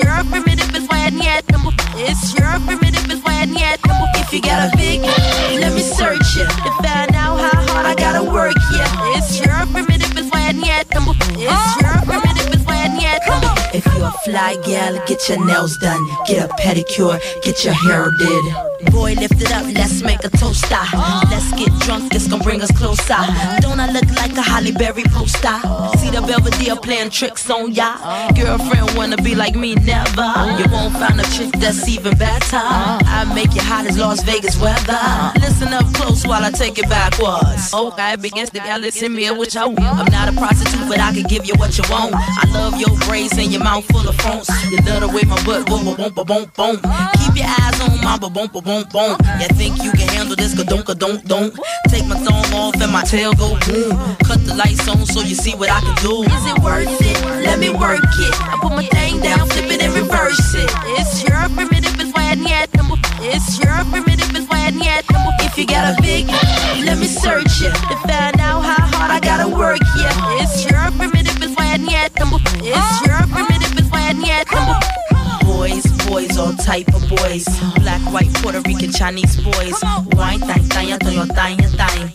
got 4.46 4.72
a 4.72 4.76
big, 4.76 5.00
let 5.60 5.74
me 5.74 5.82
search 5.82 6.38
it 6.38 6.48
to 6.62 6.70
find 6.82 7.14
out 7.14 7.38
how 7.38 7.62
hard 7.66 7.86
I 7.86 7.94
gotta 7.94 8.22
work. 8.22 8.54
Yeah, 8.72 9.18
it's 9.18 9.38
your 9.40 9.66
primitive, 9.74 10.16
it's 10.16 10.30
why 10.30 10.46
I 10.48 10.52
need 10.52 10.86
number. 10.94 11.12
It's 11.34 11.82
your 11.82 11.96
primitive, 12.06 12.54
it's 12.54 12.64
why 12.64 12.86
I 12.86 12.88
need 12.94 13.20
number. 13.26 13.52
If 13.74 13.84
you're 13.86 14.06
a 14.06 14.12
fly 14.24 14.56
gal, 14.64 14.94
get 15.06 15.28
your 15.28 15.44
nails 15.44 15.76
done, 15.78 16.02
get 16.26 16.48
a 16.48 16.48
pedicure, 16.54 17.18
get 17.42 17.64
your 17.64 17.74
hair 17.74 18.10
did. 18.18 18.44
Boy, 18.92 19.14
lift 19.14 19.42
it 19.42 19.52
up, 19.52 19.66
let's 19.74 20.02
make 20.02 20.24
a 20.24 20.30
toaster. 20.30 20.68
Ah. 20.94 21.26
Let's 21.30 21.50
get 21.58 21.72
drunk, 21.80 22.14
it's 22.14 22.28
gonna 22.28 22.42
bring 22.42 22.62
us 22.62 22.70
closer. 22.70 23.18
Don't 23.60 23.80
I 23.80 23.90
look 23.90 24.08
like 24.16 24.36
a 24.36 24.42
Halle 24.42 24.72
Berry 24.72 25.02
poster? 25.10 25.58
See 25.98 26.10
the 26.10 26.22
Belvedere 26.26 26.76
playing 26.76 27.10
on 27.50 27.72
ya. 27.72 27.96
Girlfriend 28.34 28.96
wanna 28.96 29.16
be 29.16 29.34
like 29.34 29.54
me, 29.54 29.74
never. 29.74 30.28
You 30.58 30.66
won't 30.70 30.94
find 30.94 31.20
a 31.20 31.24
chick 31.30 31.52
that's 31.58 31.88
even 31.88 32.16
better. 32.18 32.60
I 32.60 33.30
make 33.34 33.54
it 33.54 33.62
hot 33.62 33.86
as 33.86 33.98
Las 33.98 34.22
Vegas 34.22 34.60
weather. 34.60 35.32
Listen 35.40 35.72
up 35.72 35.86
close 35.94 36.26
while 36.26 36.44
I 36.44 36.50
take 36.50 36.78
it 36.78 36.88
backwards. 36.88 37.70
Oh, 37.72 37.88
okay, 37.88 38.16
begins 38.16 38.50
to 38.50 38.62
be 38.62 38.68
listen 38.78 39.14
me 39.14 39.30
what 39.30 39.54
you 39.54 39.68
want. 39.68 39.80
I'm 39.80 40.12
not 40.12 40.28
a 40.28 40.32
prostitute, 40.32 40.88
but 40.88 41.00
I 41.00 41.12
can 41.12 41.24
give 41.24 41.46
you 41.46 41.54
what 41.56 41.76
you 41.78 41.84
want. 41.90 42.14
I 42.14 42.44
love 42.52 42.78
your 42.80 42.96
braids 43.06 43.36
and 43.38 43.52
your 43.52 43.62
mouth 43.62 43.84
full 43.86 44.08
of 44.08 44.16
phones. 44.16 44.48
You 44.70 44.78
love 44.86 45.00
the 45.00 45.08
way 45.08 45.22
my 45.24 45.36
butt 45.44 45.66
boom, 45.66 45.84
boom, 45.84 45.96
boom, 45.96 46.26
boom, 46.26 46.50
boom. 46.56 46.76
Keep 47.18 47.36
your 47.36 47.48
eyes 47.48 47.80
on 47.80 48.00
my 48.02 48.18
boom, 48.18 48.32
boom, 48.32 48.48
boom, 48.48 48.84
boom. 48.92 49.16
You 49.40 49.48
think 49.56 49.82
you 49.82 49.90
can 49.92 50.08
handle 50.08 50.36
this? 50.36 50.54
Ka 50.54 50.62
don't, 50.64 50.84
ka 50.84 50.94
don't, 50.94 51.24
don't. 51.26 51.54
Take 51.88 52.06
my 52.06 52.16
and 52.16 52.35
my 52.96 53.02
tail 53.04 53.34
go 53.34 53.48
boom. 53.68 53.92
Cut 54.24 54.40
the 54.48 54.54
lights 54.56 54.88
on 54.88 55.04
so 55.04 55.20
you 55.20 55.34
see 55.34 55.54
what 55.54 55.68
I 55.68 55.80
can 55.80 55.94
do. 56.00 56.22
Is 56.24 56.44
it 56.48 56.58
worth 56.64 56.88
it? 56.88 57.18
Let 57.44 57.58
me 57.58 57.68
work 57.68 58.00
it. 58.00 58.34
I 58.40 58.56
put 58.62 58.72
my 58.72 58.86
thing 58.86 59.20
down, 59.20 59.46
flip 59.50 59.68
it 59.70 59.82
and 59.82 59.92
reverse 59.92 60.54
it. 60.54 60.70
It's 60.96 61.22
your 61.22 61.36
primitive, 61.52 61.92
it's 62.00 62.12
why 62.16 62.32
I 62.32 62.36
need. 62.36 62.72
It's 63.20 63.58
your 63.60 63.76
primitive, 63.92 64.32
it's 64.34 64.48
why 64.48 64.60
I 64.68 64.70
need. 64.70 65.04
If 65.44 65.58
you 65.58 65.66
got 65.66 65.92
a 65.92 66.00
big, 66.00 66.26
let 66.88 66.96
me 66.96 67.06
search 67.06 67.60
it 67.60 67.74
to 67.90 67.96
find 68.08 68.40
out 68.40 68.64
how 68.64 68.88
hard 68.96 69.10
I 69.10 69.20
gotta 69.20 69.48
work. 69.48 69.80
Yeah, 70.00 70.40
it's 70.40 70.64
your 70.64 70.88
primitive, 70.96 71.36
it's 71.42 71.54
why 71.56 71.76
I 71.76 71.76
need. 71.76 72.16
It's 72.64 72.96
your 73.04 73.20
primitive, 73.28 73.55
Boys, 76.16 76.38
all 76.38 76.54
type 76.54 76.88
of 76.94 77.06
boys. 77.10 77.44
Black, 77.80 78.00
white, 78.10 78.32
Puerto 78.36 78.62
Rican, 78.62 78.90
Chinese 78.90 79.36
boys. 79.38 79.74
Wine, 80.12 80.40
thang, 80.40 80.62
thang, 80.62 80.98
to 80.98 81.12
your 81.12 81.26
thang, 81.26 81.58
thang. 81.58 82.08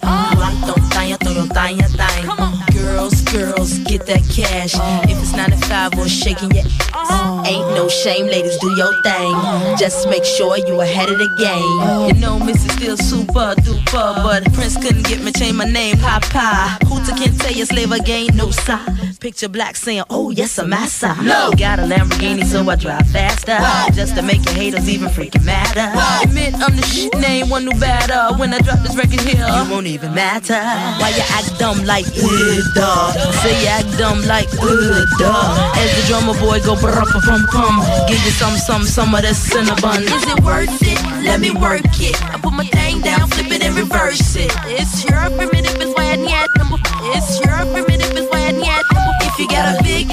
Thang, 0.89 1.17
to 1.19 1.31
your 1.31 1.45
thang, 1.45 1.77
thang. 1.77 2.25
Girls, 2.73 3.21
girls, 3.21 3.77
get 3.85 4.07
that 4.07 4.23
cash. 4.33 4.73
If 5.07 5.21
it's 5.21 5.33
95 5.33 5.99
or 5.99 6.09
shaking 6.09 6.49
your 6.49 6.63
ass, 6.95 7.47
ain't 7.47 7.75
no 7.75 7.87
shame, 7.89 8.25
ladies, 8.25 8.57
do 8.57 8.71
your 8.75 8.91
thing. 9.03 9.35
Just 9.77 10.09
make 10.09 10.25
sure 10.25 10.57
you 10.57 10.81
ahead 10.81 11.11
of 11.11 11.19
the 11.19 11.29
game. 11.37 12.15
You 12.15 12.19
know, 12.19 12.39
Mrs. 12.39 12.71
Still 12.71 12.97
super 12.97 13.53
duper, 13.61 14.15
but 14.23 14.51
Prince 14.53 14.77
couldn't 14.77 15.05
get 15.05 15.21
me 15.21 15.31
change 15.31 15.53
my 15.53 15.65
name, 15.65 15.97
Papa. 15.99 16.79
Hooter 16.87 17.13
can't 17.13 17.39
tell 17.39 17.51
you 17.51 17.65
slave 17.65 17.91
again, 17.91 18.35
no 18.35 18.49
sign. 18.49 19.00
Picture 19.22 19.49
black 19.49 19.76
saying, 19.76 20.02
Oh, 20.10 20.31
yes, 20.31 20.57
a 20.57 20.65
massa. 20.65 21.15
No. 21.22 21.52
Got 21.56 21.77
a 21.77 21.84
Lamborghini, 21.84 22.43
so 22.43 22.68
I 22.68 22.76
drive 22.76 23.06
faster. 23.11 23.53
Just 23.93 24.15
to 24.15 24.23
make 24.23 24.43
your 24.45 24.56
haters 24.56 24.89
even 24.89 25.10
freaking 25.10 25.45
madder. 25.45 25.93
Admit 26.26 26.56
I'm 26.56 26.76
the 26.76 26.81
shit 26.81 27.14
name, 27.22 27.48
one 27.48 27.65
new 27.65 27.80
batter. 27.80 28.35
When 28.39 28.52
I 28.52 28.57
drop 28.65 28.80
this 28.80 28.95
record 28.95 29.22
here, 29.22 29.45
you 29.45 29.69
won't 29.69 29.85
even 29.85 30.15
matter. 30.15 30.57
Why 30.98 31.14
you 31.14 31.22
act 31.38 31.53
dumb 31.60 31.85
like, 31.85 32.07
uh, 32.18 32.61
duh. 32.73 33.14
Say 33.45 33.61
you 33.61 33.68
act 33.69 33.95
dumb 33.99 34.26
like, 34.26 34.49
uh, 34.57 35.06
duh. 35.22 35.77
As 35.77 35.89
the 36.02 36.03
drummer 36.10 36.34
boy 36.41 36.57
go 36.65 36.73
brr 36.81 37.06
pum 37.22 37.45
pum. 37.53 37.77
Give 38.10 38.18
you 38.26 38.34
some, 38.34 38.57
some, 38.57 38.81
some 38.81 39.14
of 39.14 39.22
that 39.22 39.35
cinnamon. 39.35 40.02
Is 40.02 40.26
it 40.34 40.41
worth 40.41 40.81
it? 40.81 40.98
Let 41.22 41.39
me 41.39 41.52
work 41.52 41.85
it. 42.02 42.18
I 42.26 42.41
put 42.41 42.53
my 42.53 42.65
thing 42.65 43.02
down, 43.02 43.30
flip 43.30 43.52
it 43.53 43.61
and 43.61 43.76
reverse 43.77 44.35
it. 44.35 44.49
It's 44.65 45.06
your 45.06 45.30
primitive, 45.38 45.77
it's 45.77 45.93
why 45.93 46.10
I 46.10 46.15
need 46.18 46.49
number. 46.57 46.81
It's 47.14 47.38
your 47.38 47.53
primitive, 47.69 48.18
it's 48.18 48.30
you 49.41 49.47
got 49.47 49.80
a 49.80 49.84
big, 49.84 50.07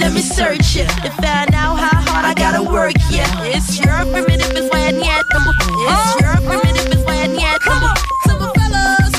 let 0.00 0.12
me 0.12 0.20
search 0.20 0.76
it 0.76 0.88
to 1.02 1.10
find 1.22 1.54
out 1.54 1.76
how 1.76 2.00
hard 2.02 2.24
I 2.24 2.34
gotta 2.34 2.60
work. 2.60 2.94
Yeah, 3.08 3.44
it's 3.44 3.78
your 3.78 4.04
primitive, 4.10 4.50
it's 4.50 4.68
why 4.72 4.86
I 4.86 4.90
need 4.90 5.22
number. 5.32 5.54
It's 5.86 6.20
your 6.20 6.34
primitive, 6.42 6.92
it's 6.92 7.04
why 7.04 7.22
I 7.22 7.26
need 7.28 7.58
number. 7.64 7.94
Simple 8.26 8.50
fellas, 8.58 9.14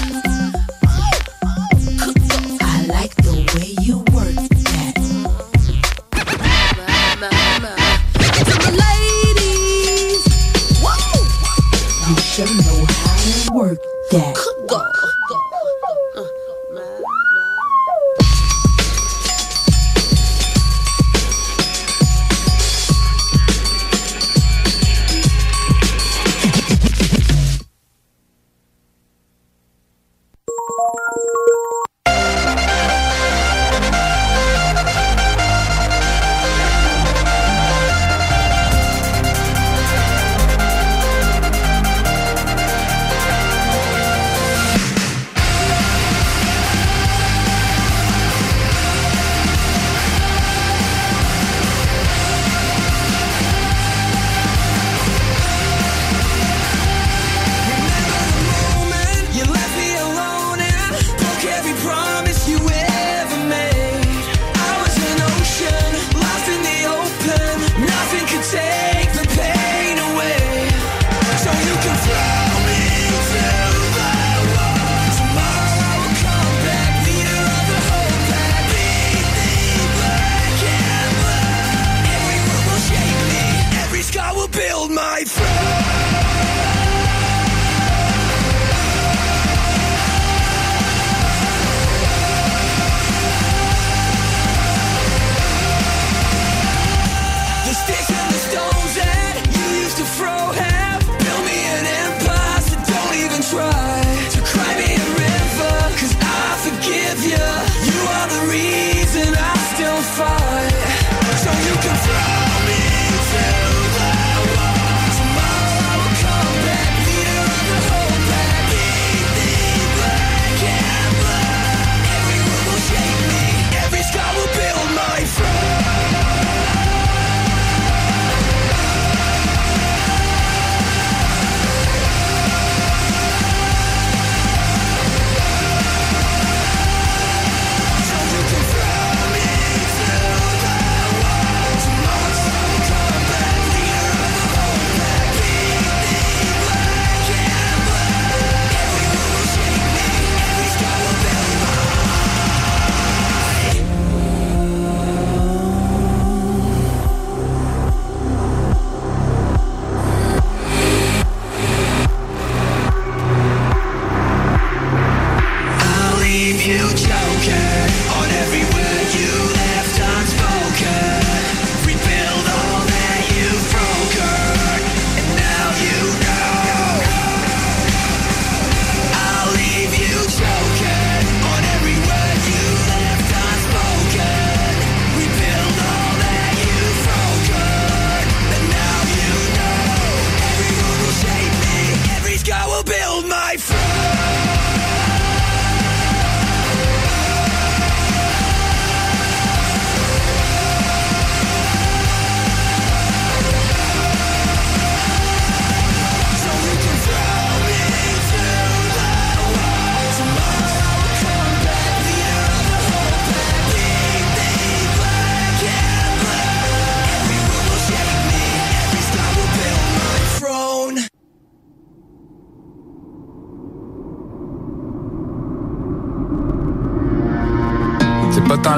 I 2.61 2.85
like 2.87 3.15
the 3.15 3.31
way 3.55 3.71
you 3.81 3.99
work 4.11 4.35
that. 4.67 4.95
To 8.43 8.53
the 8.59 8.71
ladies, 8.83 10.23
whoa, 10.83 10.99
you 12.09 12.17
should 12.19 12.51
know 12.59 12.79
how 12.89 13.15
to 13.23 13.53
work 13.53 13.79
that. 14.11 14.35
Go. 14.67 15.04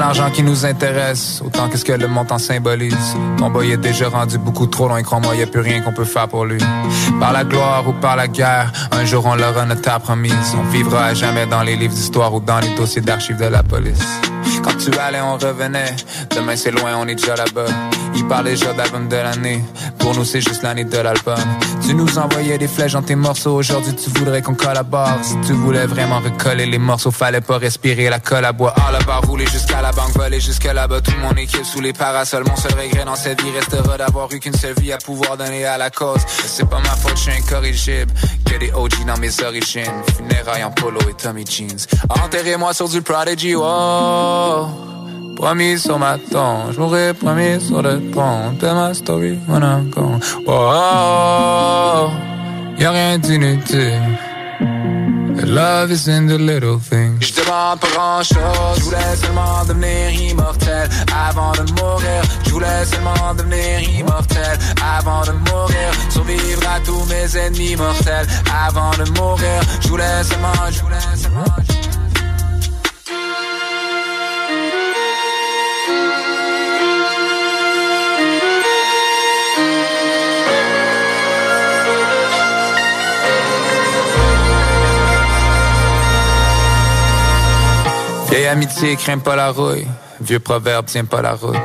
L'argent 0.08 0.30
qui 0.30 0.42
nous 0.42 0.64
intéresse, 0.64 1.42
autant 1.44 1.68
qu'est-ce 1.68 1.84
que 1.84 1.92
le 1.92 2.08
montant 2.08 2.38
symbolise. 2.38 2.96
Ton 3.36 3.50
boy 3.50 3.72
est 3.72 3.76
déjà 3.76 4.08
rendu 4.08 4.38
beaucoup 4.38 4.66
trop 4.66 4.88
loin, 4.88 5.02
crois-moi, 5.02 5.36
y 5.36 5.42
a 5.42 5.46
plus 5.46 5.60
rien 5.60 5.82
qu'on 5.82 5.92
peut 5.92 6.06
faire 6.06 6.28
pour 6.28 6.46
lui. 6.46 6.62
Par 7.20 7.34
la 7.34 7.44
gloire 7.44 7.86
ou 7.86 7.92
par 7.92 8.16
la 8.16 8.26
guerre, 8.26 8.72
un 8.90 9.04
jour 9.04 9.26
on 9.26 9.34
l'aura 9.34 9.66
notre 9.66 10.00
promise. 10.00 10.54
On 10.58 10.62
vivra 10.70 11.04
à 11.04 11.14
jamais 11.14 11.44
dans 11.44 11.62
les 11.62 11.76
livres 11.76 11.92
d'histoire 11.92 12.32
ou 12.32 12.40
dans 12.40 12.58
les 12.58 12.74
dossiers 12.74 13.02
d'archives 13.02 13.36
de 13.36 13.44
la 13.44 13.62
police. 13.62 14.02
Quand 14.64 14.78
tu 14.78 14.98
allais, 14.98 15.20
on 15.20 15.36
revenait. 15.36 15.94
Demain 16.34 16.56
c'est 16.56 16.70
loin, 16.70 16.92
on 16.98 17.06
est 17.06 17.14
déjà 17.14 17.36
là-bas. 17.36 17.70
Il 18.16 18.26
parle 18.26 18.46
déjà 18.46 18.72
d'album 18.72 19.08
de 19.08 19.16
l'année. 19.16 19.62
Pour 20.08 20.16
nous, 20.16 20.24
c'est 20.24 20.40
juste 20.40 20.62
l'année 20.62 20.84
de 20.84 20.96
l'album. 20.96 21.36
Tu 21.86 21.94
nous 21.94 22.16
envoyais 22.16 22.56
des 22.56 22.66
flèches 22.66 22.94
dans 22.94 23.02
tes 23.02 23.14
morceaux. 23.14 23.56
Aujourd'hui, 23.56 23.94
tu 23.94 24.08
voudrais 24.08 24.40
qu'on 24.40 24.54
collabore. 24.54 25.18
Si 25.20 25.38
tu 25.46 25.52
voulais 25.52 25.84
vraiment 25.84 26.20
recoller 26.20 26.64
les 26.64 26.78
morceaux, 26.78 27.10
fallait 27.10 27.42
pas 27.42 27.58
respirer 27.58 28.08
la 28.08 28.18
colle 28.18 28.46
à 28.46 28.52
bois. 28.52 28.72
Ah, 28.78 28.90
là-bas, 28.90 29.20
rouler 29.26 29.44
jusqu'à 29.44 29.82
la 29.82 29.92
banque, 29.92 30.16
voler 30.16 30.40
jusqu'à 30.40 30.72
là-bas. 30.72 31.02
Tout 31.02 31.12
mon 31.20 31.32
équipe 31.32 31.62
sous 31.62 31.82
les 31.82 31.92
parasols. 31.92 32.44
Mon 32.48 32.56
seul 32.56 32.72
regret 32.72 33.04
dans 33.04 33.16
cette 33.16 33.42
vie 33.42 33.50
restera 33.50 33.98
d'avoir 33.98 34.32
eu 34.32 34.40
qu'une 34.40 34.56
seule 34.56 34.80
vie 34.80 34.94
à 34.94 34.96
pouvoir 34.96 35.36
donner 35.36 35.66
à 35.66 35.76
la 35.76 35.90
cause. 35.90 36.22
C'est 36.26 36.66
pas 36.66 36.80
ma 36.80 36.96
faute, 36.96 37.18
je 37.18 37.24
suis 37.24 37.32
incorrigible. 37.32 38.10
Que 38.46 38.58
des 38.58 38.72
OG 38.72 39.04
dans 39.06 39.18
mes 39.18 39.42
origines. 39.42 39.92
Funérailles 40.16 40.64
en 40.64 40.70
polo 40.70 41.00
et 41.00 41.22
Tommy 41.22 41.44
Jeans. 41.44 41.86
Enterrez-moi 42.24 42.72
sur 42.72 42.88
du 42.88 43.02
Prodigy, 43.02 43.54
oh. 43.56 44.87
Promis 45.38 45.78
sur 45.78 46.00
ma 46.00 46.18
tombe, 46.18 46.72
je 46.72 47.12
promis 47.12 47.60
sur 47.60 47.80
le 47.80 48.00
pont. 48.10 48.56
Tell 48.58 48.74
my 48.74 48.92
story 48.92 49.38
when 49.46 49.62
I'm 49.62 49.88
gone. 49.88 50.20
Oh, 50.48 52.10
y'a 52.76 52.90
rien 52.90 53.18
d'inutile. 53.20 54.18
Love 55.46 55.92
is 55.92 56.08
in 56.08 56.26
the 56.26 56.38
little 56.38 56.80
things. 56.80 57.20
Je 57.20 57.40
demande 57.40 57.78
pas 57.78 57.88
grand 57.94 58.22
chose, 58.24 58.78
je 58.78 58.82
voulais 58.82 59.16
seulement 59.16 59.64
devenir 59.64 60.10
immortel 60.10 60.88
avant 61.30 61.52
de 61.52 61.70
mourir. 61.80 62.22
Je 62.44 62.50
voulais 62.50 62.84
seulement 62.84 63.34
devenir 63.36 63.80
immortel 63.96 64.58
avant 64.98 65.22
de 65.22 65.32
mourir. 65.50 65.88
Survivre 66.10 66.62
à 66.68 66.80
tous 66.80 67.04
mes 67.04 67.36
ennemis 67.36 67.76
mortels 67.76 68.26
avant 68.66 68.90
de 68.98 69.08
mourir. 69.16 69.62
Je 69.82 69.88
voulais 69.88 70.24
seulement, 70.24 70.68
je 70.72 70.80
voulais 70.82 71.16
seulement. 71.16 71.77
Vieille 88.30 88.46
amitié 88.46 88.96
craint 88.96 89.18
pas 89.18 89.36
la 89.36 89.50
rouille. 89.50 89.86
Vieux 90.20 90.40
proverbe 90.40 90.86
tient 90.86 91.04
pas 91.04 91.22
la 91.22 91.34
route. 91.34 91.56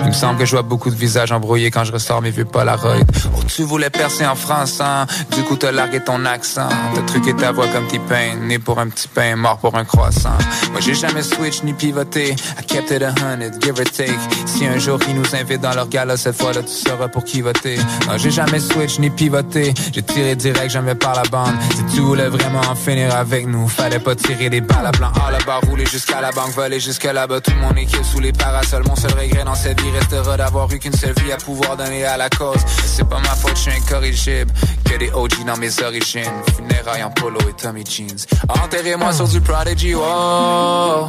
Il 0.00 0.06
me 0.06 0.12
semble 0.12 0.38
que 0.38 0.44
je 0.44 0.52
vois 0.52 0.62
beaucoup 0.62 0.90
de 0.90 0.94
visages 0.94 1.32
embrouillés 1.32 1.70
quand 1.70 1.84
je 1.84 1.92
ressors 1.92 2.22
mes 2.22 2.30
vieux 2.30 2.44
Polaroid. 2.44 2.96
Oh, 3.34 3.40
tu 3.46 3.62
voulais 3.62 3.90
percer 3.90 4.26
en 4.26 4.34
France, 4.34 4.80
hein? 4.80 5.06
Du 5.34 5.42
coup, 5.42 5.56
t'as 5.56 5.72
largué 5.72 6.00
ton 6.00 6.24
accent. 6.24 6.68
T'as 6.94 7.02
truqué 7.02 7.34
ta 7.34 7.52
voix 7.52 7.66
comme 7.68 7.86
T-Pain. 7.86 8.36
Né 8.42 8.58
pour 8.58 8.78
un 8.78 8.88
petit 8.88 9.08
pain, 9.08 9.36
mort 9.36 9.58
pour 9.58 9.74
un 9.76 9.84
croissant. 9.84 10.36
Moi, 10.72 10.80
j'ai 10.80 10.94
jamais 10.94 11.22
switch 11.22 11.62
ni 11.62 11.72
pivoté. 11.72 12.30
I 12.30 12.64
kept 12.66 12.90
it 12.90 13.02
a 13.02 13.10
hundred, 13.10 13.62
give 13.62 13.78
or 13.78 13.84
take. 13.84 14.18
Si 14.46 14.66
un 14.66 14.78
jour 14.78 14.98
ils 15.08 15.14
nous 15.14 15.34
invitent 15.34 15.62
dans 15.62 15.74
leur 15.74 15.88
gala, 15.88 16.16
cette 16.16 16.40
fois-là, 16.40 16.62
tu 16.62 16.72
sauras 16.72 17.08
pour 17.08 17.24
qui 17.24 17.40
voter? 17.40 17.76
Non, 18.06 18.16
j'ai 18.16 18.30
jamais 18.30 18.60
switch 18.60 18.98
ni 18.98 19.10
pivoté. 19.10 19.72
J'ai 19.92 20.02
tiré 20.02 20.36
direct, 20.36 20.70
jamais 20.70 20.94
par 20.94 21.14
la 21.14 21.22
bande. 21.24 21.54
Si 21.74 21.96
tu 21.96 22.00
voulais 22.00 22.28
vraiment 22.28 22.60
en 22.60 22.74
finir 22.74 23.14
avec 23.14 23.46
nous, 23.46 23.68
fallait 23.68 23.98
pas 23.98 24.14
tirer 24.14 24.50
des 24.50 24.60
balles 24.60 24.86
à 24.86 24.92
blanc. 24.92 25.12
Ah, 25.14 25.30
là-bas, 25.30 25.60
rouler 25.68 25.86
jusqu'à 25.86 26.20
la 26.20 26.30
banque, 26.32 26.50
voler 26.50 26.80
jusqu'à 26.80 27.12
là-bas. 27.12 27.40
Tout 27.40 27.52
mon 27.60 27.74
sous 28.02 28.20
les 28.20 28.32
parasols. 28.32 28.84
Mon 28.86 28.96
seul 28.96 29.12
regret 29.12 29.44
dans 29.44 29.54
cette 29.54 29.80
vie 29.80 29.90
restera 29.90 30.36
d'avoir 30.36 30.72
eu 30.72 30.78
qu'une 30.78 30.92
seule 30.92 31.14
vie 31.22 31.32
à 31.32 31.36
pouvoir 31.36 31.76
donner 31.76 32.04
à 32.04 32.16
la 32.16 32.28
cause. 32.28 32.58
C'est 32.66 33.08
pas 33.08 33.18
ma 33.20 33.34
faute, 33.34 33.56
je 33.56 33.62
suis 33.62 33.72
incorrigible. 33.72 34.52
Que 34.84 34.98
des 34.98 35.10
OG 35.10 35.44
dans 35.46 35.56
mes 35.56 35.82
origines. 35.82 36.42
Funérailles 36.56 37.04
en 37.04 37.10
polo 37.10 37.38
et 37.48 37.52
Tommy 37.60 37.84
Jeans. 37.84 38.26
Enterrez-moi 38.48 39.12
sur 39.12 39.28
du 39.28 39.40
Prodigy, 39.40 39.94
oh. 39.94 41.06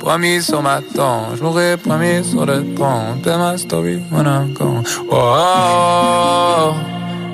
Promis 0.00 0.42
sur 0.42 0.62
ma 0.62 0.80
tombe, 0.80 1.38
mourrai 1.42 1.76
promis 1.76 2.24
sur 2.24 2.46
le 2.46 2.62
pont. 2.74 3.20
Tell 3.22 3.38
my 3.38 3.58
story 3.58 4.02
when 4.10 4.26
I'm 4.26 4.54
gone. 4.54 4.82
Oh, 5.10 6.72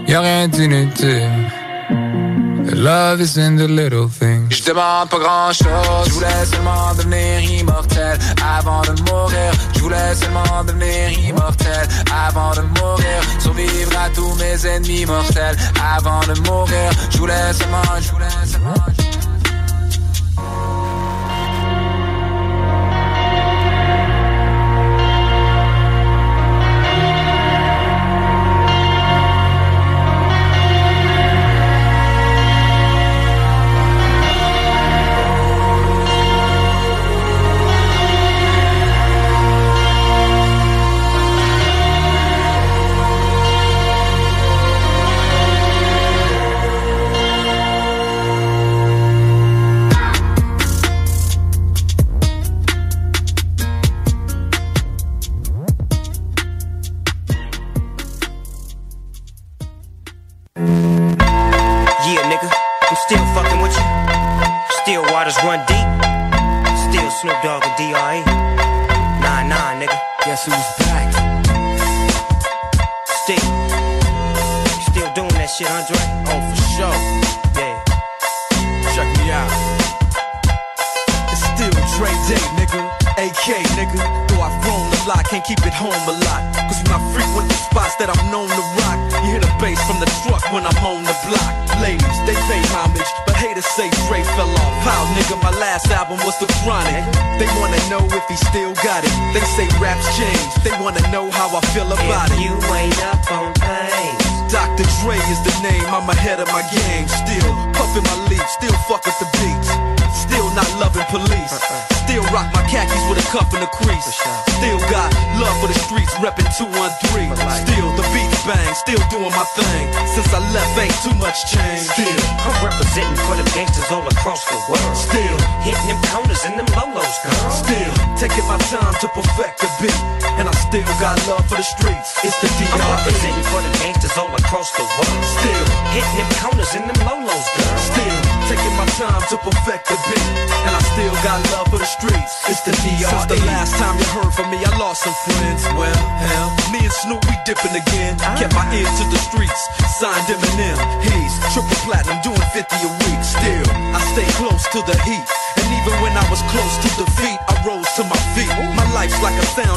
y'a 0.09 0.21
rien 0.21 0.49
d'inutile. 0.49 1.31
Love 2.75 3.21
is 3.21 3.37
in 3.37 3.57
the 3.57 3.69
little 3.69 4.09
things. 4.09 4.51
Je 4.51 4.65
demande 4.65 5.09
pas 5.09 5.19
grand 5.19 5.53
chose. 5.53 6.07
Je 6.07 6.13
voulais 6.13 6.45
seulement 6.51 6.95
devenir 6.97 7.41
immortel 7.61 8.19
avant 8.43 8.83
de 8.83 9.01
mourir. 9.03 9.53
Je 9.75 9.81
voulais 9.81 10.15
seulement 10.15 10.65
devenir 10.65 11.11
immortel 11.29 11.89
avant 12.11 12.51
de 12.53 12.63
mourir. 12.81 13.21
Survivre 13.39 13.93
à 13.99 14.11
tous 14.11 14.35
mes 14.35 14.67
ennemis 14.67 15.07
mortels 15.07 15.57
avant 15.97 16.21
de 16.21 16.39
mourir. 16.49 16.91
Je 17.11 17.19
voulais 17.19 17.53
seulement, 17.53 17.83
je 18.01 18.11
voulais 18.11 18.47
seulement. 18.47 18.75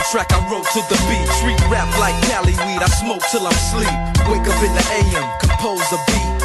Soundtrack 0.10 0.34
I 0.34 0.41
wrote 0.49 0.65
to 0.73 0.81
the 0.90 0.98
beat. 1.06 1.27
Street 1.38 1.61
rap 1.69 1.88
like 1.99 2.15
Cali 2.30 2.53
weed, 2.65 2.81
I 2.81 2.90
smoke 2.90 3.22
till 3.30 3.45
I'm 3.45 3.53
sleep. 3.53 3.94
Wake 4.26 4.48
up 4.48 4.57
in 4.64 4.73
the 4.73 4.86
AM, 4.98 5.30
compose 5.40 5.86
a 5.94 5.99
beat. 6.07 6.41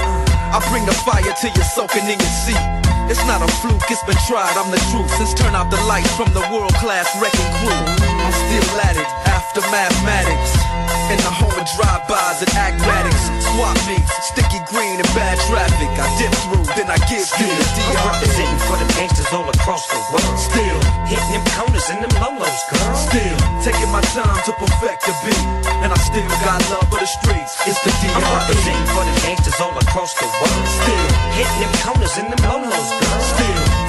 I 0.53 0.61
bring 0.71 0.85
the 0.85 0.93
fire 0.93 1.23
till 1.41 1.53
you're 1.55 1.73
soaking 1.73 2.05
in 2.05 2.19
your 2.19 2.35
seat. 2.45 2.61
It's 3.09 3.25
not 3.27 3.41
a 3.41 3.49
fluke, 3.61 3.89
it's 3.89 4.05
been 4.05 4.21
tried, 4.29 4.57
I'm 4.57 4.71
the 4.71 4.81
truth. 4.93 5.11
Since 5.17 5.35
turn 5.35 5.55
out 5.55 5.71
the 5.71 5.81
lights 5.89 6.13
from 6.17 6.33
the 6.33 6.45
World 6.53 6.75
Class 6.75 7.09
Wreckin' 7.21 7.51
Cru. 7.61 7.73
I'm 8.05 8.33
still 8.33 8.81
at 8.85 8.97
it, 8.97 9.11
after 9.33 9.61
mathematics. 9.73 10.84
In 11.05 11.21
the 11.21 11.29
home 11.29 11.53
of 11.53 11.69
drive-bys 11.77 12.41
and 12.41 12.53
acmatics. 12.57 13.25
Swap 13.53 13.77
meets, 13.85 14.09
sticky 14.33 14.65
green 14.73 14.97
and 14.97 15.11
bad 15.13 15.37
traffic. 15.45 15.93
I 16.01 16.09
dip 16.17 16.33
through, 16.49 16.65
then 16.81 16.89
I 16.89 16.97
give 17.13 17.29
you 17.29 17.45
the 17.45 17.67
I'm 17.93 18.09
representing 18.09 18.61
for 18.65 18.77
the 18.81 18.89
gangsters 18.97 19.29
all 19.37 19.45
across 19.45 19.85
the 19.93 20.01
world. 20.09 20.37
Still 20.41 20.81
hitting 21.05 21.31
them 21.37 21.45
corners 21.53 21.87
and 21.93 22.01
them 22.01 22.15
lolos, 22.25 22.61
girl. 22.73 22.97
Still 22.97 23.37
taking 23.61 23.93
my 23.93 24.01
time 24.17 24.41
to 24.49 24.53
perfect 24.57 25.05
the 25.05 25.15
beat, 25.29 25.45
and 25.85 25.93
I 25.93 25.99
still 26.01 26.25
got 26.41 26.65
love 26.73 26.89
for 26.89 26.97
the 26.97 27.07
streets. 27.07 27.53
It's 27.69 27.79
the 27.85 27.93
DR. 28.01 28.17
I'm 28.17 28.25
representing 28.41 28.89
for 28.97 29.05
the 29.05 29.15
gangsters 29.29 29.61
all 29.61 29.77
across 29.77 30.17
the 30.17 30.25
world. 30.25 30.65
Still 30.67 31.09
hitting 31.37 31.59
them 31.61 31.73
corners 31.85 32.15
and 32.17 32.29
them 32.33 32.43
lolos, 32.49 32.89
girl. 32.97 33.21
Still 33.21 33.64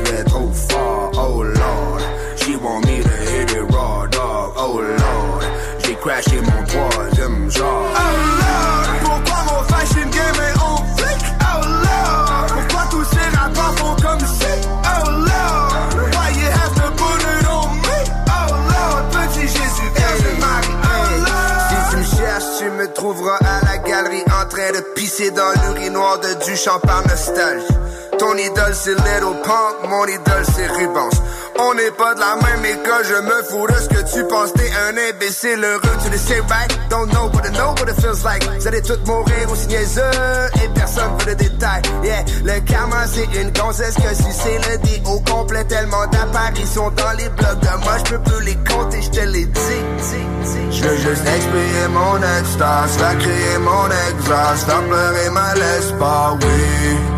vais 0.00 0.24
trop 0.24 0.50
fort 0.68 1.10
Oh 1.16 1.42
Lord, 1.42 2.02
she 2.36 2.56
want 2.56 2.84
me 2.86 3.02
to 3.02 3.08
hit 3.08 3.50
it 3.50 3.72
raw 3.72 4.06
dog 4.06 4.52
Oh 4.56 4.80
Lord, 4.80 5.42
j'ai 5.84 5.94
crashé 5.96 6.40
mon 6.40 6.64
troisième 6.66 7.50
genre 7.50 7.88
Oh 7.94 8.16
Lord, 8.40 8.86
pourquoi 9.04 9.42
mon 9.48 9.62
fashion 9.64 10.08
game 10.10 10.40
est 10.48 10.58
en 10.60 10.76
flic. 10.96 11.20
Oh 11.40 11.66
Lord, 11.66 12.46
pourquoi 12.48 12.82
tous 12.90 13.04
ces 13.04 13.36
rappeurs 13.36 13.74
font 13.78 13.96
comme 14.02 14.20
si 14.20 14.68
Oh 14.68 15.10
Lord, 15.10 16.10
why 16.12 16.30
you 16.38 16.46
have 16.46 16.74
to 16.74 16.90
put 16.96 17.20
it 17.22 17.48
on 17.48 17.74
me 17.76 17.98
Oh 18.28 18.54
Lord, 18.72 19.04
petit 19.10 19.46
Jésus, 19.48 19.88
Vierge 19.94 20.38
Marie 20.40 20.76
Oh 20.82 21.20
Lord. 21.20 21.60
Si 21.68 21.90
tu 21.90 21.96
me 21.96 22.04
cherches, 22.04 22.58
tu 22.58 22.70
me 22.70 22.92
trouveras 22.92 23.36
à 23.38 23.64
la 23.64 23.78
galerie 23.78 24.24
en 24.42 24.46
train 24.48 24.72
de 24.72 24.80
pisser 24.94 25.30
dans 25.30 25.52
l'urinoir 25.62 26.18
de 26.20 26.44
Duchamp 26.44 26.78
par 26.80 27.02
nostalgie 27.06 27.66
ton 28.24 28.36
idole 28.38 28.74
c'est 28.74 28.94
Little 28.94 29.36
Pump, 29.44 29.88
mon 29.88 30.06
idole 30.06 30.44
c'est 30.54 30.66
Rubens. 30.66 31.16
On 31.58 31.74
n'est 31.74 31.90
pas 31.90 32.14
de 32.14 32.20
la 32.20 32.36
même 32.36 32.64
école, 32.64 33.04
je 33.04 33.20
me 33.20 33.42
fous 33.48 33.66
de 33.66 33.74
ce 33.74 33.88
que 33.88 34.02
tu 34.12 34.24
penses. 34.26 34.52
T'es 34.54 34.70
un 34.88 34.96
imbécile 34.96 35.62
heureux, 35.62 35.96
tu 36.02 36.10
le 36.10 36.16
sais, 36.16 36.40
right? 36.48 36.70
Don't 36.88 37.08
know 37.10 37.28
but 37.28 37.44
I 37.44 37.50
know 37.50 37.74
what 37.78 37.90
it 37.90 38.00
feels 38.00 38.24
like. 38.24 38.42
Vous 38.58 38.66
allez 38.66 38.82
tous 38.82 38.98
mourir 39.06 39.50
aussi 39.52 39.66
niaiseux 39.66 40.00
et 40.62 40.68
personne 40.74 41.12
veut 41.18 41.26
le 41.30 41.34
détail. 41.34 41.82
Yeah, 42.02 42.24
le 42.44 42.60
karma 42.60 43.06
c'est 43.06 43.28
une 43.40 43.50
gonzesse 43.52 43.94
que 43.94 44.14
si 44.14 44.32
c'est 44.32 44.58
le 44.70 44.78
dé 44.78 45.02
au 45.06 45.20
complet. 45.20 45.64
Tellement 45.64 46.06
d'apparitions 46.06 46.90
dans 46.90 47.12
les 47.18 47.28
blogs 47.28 47.60
de 47.60 47.84
moi, 47.84 47.96
je 47.98 48.10
peux 48.10 48.22
plus 48.22 48.44
les 48.44 48.56
compter, 48.56 49.02
je 49.02 49.10
te 49.10 49.20
l'ai 49.20 49.44
dit. 49.44 49.84
Je 50.70 50.82
veux 50.82 50.96
juste 50.96 51.26
expirer 51.26 51.88
mon 51.90 52.16
extase, 52.40 52.96
faire 52.96 53.18
crier 53.18 53.58
mon 53.60 53.86
exhaust, 54.08 54.64
faire 54.66 54.82
pleurer 54.82 55.30
ma 55.30 55.54
l'espoir, 55.54 56.36
oui. 56.40 57.13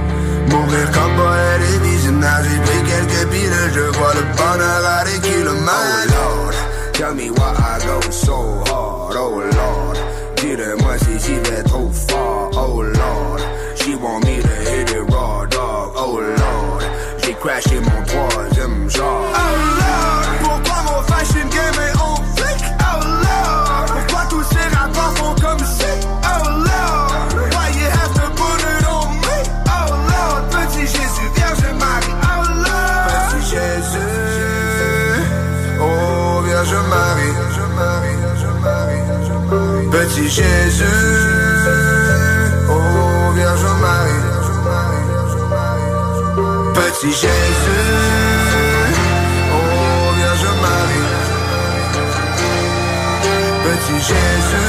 Mourir 0.50 0.90
comme 0.92 1.14
poète 1.16 1.62
et 1.74 1.78
visionnaire 1.88 2.42
J'ai 2.44 2.60
pris 2.60 2.82
quelques 2.90 3.30
piles, 3.30 3.70
je 3.74 3.80
vois 3.98 4.14
le 4.14 4.22
bonheur 4.36 4.86
à 4.86 5.04
des 5.04 5.20
kilomètres. 5.20 6.14
Oh 6.16 6.44
Lord, 6.44 6.54
tell 6.92 7.14
me 7.14 7.30
why 7.30 7.52
I 7.58 7.78
go 7.86 8.10
so 8.10 8.62
hard. 8.66 9.16
Oh 9.16 9.40
Lord, 9.40 9.96
dis-le-moi 10.36 10.98
si 10.98 11.18
j'y 11.24 11.34
vais 11.50 11.62
trop 11.64 11.90
fort. 12.08 12.50
Oh 12.54 12.82
Lord, 12.82 13.40
she 13.76 13.94
want 13.96 14.24
me 14.24 14.40
to 14.40 14.54
hit 14.70 14.90
it 14.90 15.10
raw 15.12 15.44
dog. 15.46 15.92
Oh 15.96 16.20
Lord, 16.20 16.82
j'ai 17.22 17.34
crashé 17.34 17.80
mon 17.80 18.02
troisième 18.04 18.88
genre 18.90 19.25
Petit 40.26 40.42
Jésus 40.42 40.82
Oh 42.68 43.32
Vierge 43.36 43.70
Marie. 43.80 44.22
Petit 46.74 47.12
Jésus 47.12 47.86
Oh 49.52 50.14
Vierge 50.16 50.50
Marie. 50.62 51.10
Petit 53.62 54.00
Jésus 54.00 54.65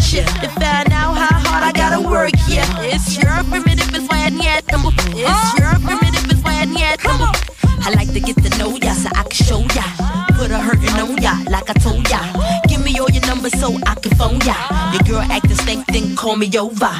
search 0.00 0.24
it 0.24 0.26
to 0.40 0.48
find 0.48 0.92
out 0.92 1.14
how 1.16 1.38
hard 1.40 1.64
I 1.64 1.72
gotta 1.72 2.00
work. 2.00 2.32
Yeah, 2.48 2.66
it's 2.80 3.16
your 3.16 3.32
primitive 3.44 3.94
is 3.94 4.08
why 4.08 4.24
I 4.24 4.30
need 4.30 4.62
number. 4.70 4.90
It's 5.12 5.58
your 5.58 5.74
primitive 5.80 6.30
is 6.30 6.42
why 6.42 6.60
I 6.60 6.64
need 6.64 6.98
number. 7.04 7.30
I 7.84 7.90
like 7.94 8.12
to 8.12 8.20
get 8.20 8.36
to 8.42 8.50
know 8.58 8.76
ya 8.76 8.92
so 8.94 9.10
I 9.14 9.22
can 9.24 9.44
show 9.44 9.60
ya. 9.74 9.84
Put 10.36 10.50
a 10.50 10.58
hurtin' 10.58 10.96
on 11.00 11.20
ya 11.20 11.34
like 11.50 11.68
I 11.68 11.74
told 11.74 12.08
ya. 12.08 12.20
Give 12.68 12.82
me 12.84 12.98
all 12.98 13.10
your 13.10 13.26
numbers 13.26 13.58
so 13.58 13.74
I 13.86 13.94
can 13.96 14.14
phone 14.16 14.40
ya. 14.46 14.54
Your 14.92 15.02
girl 15.02 15.26
acting 15.30 15.56
stank, 15.56 15.86
then 15.86 16.16
call 16.16 16.36
me 16.36 16.46
over. 16.58 16.92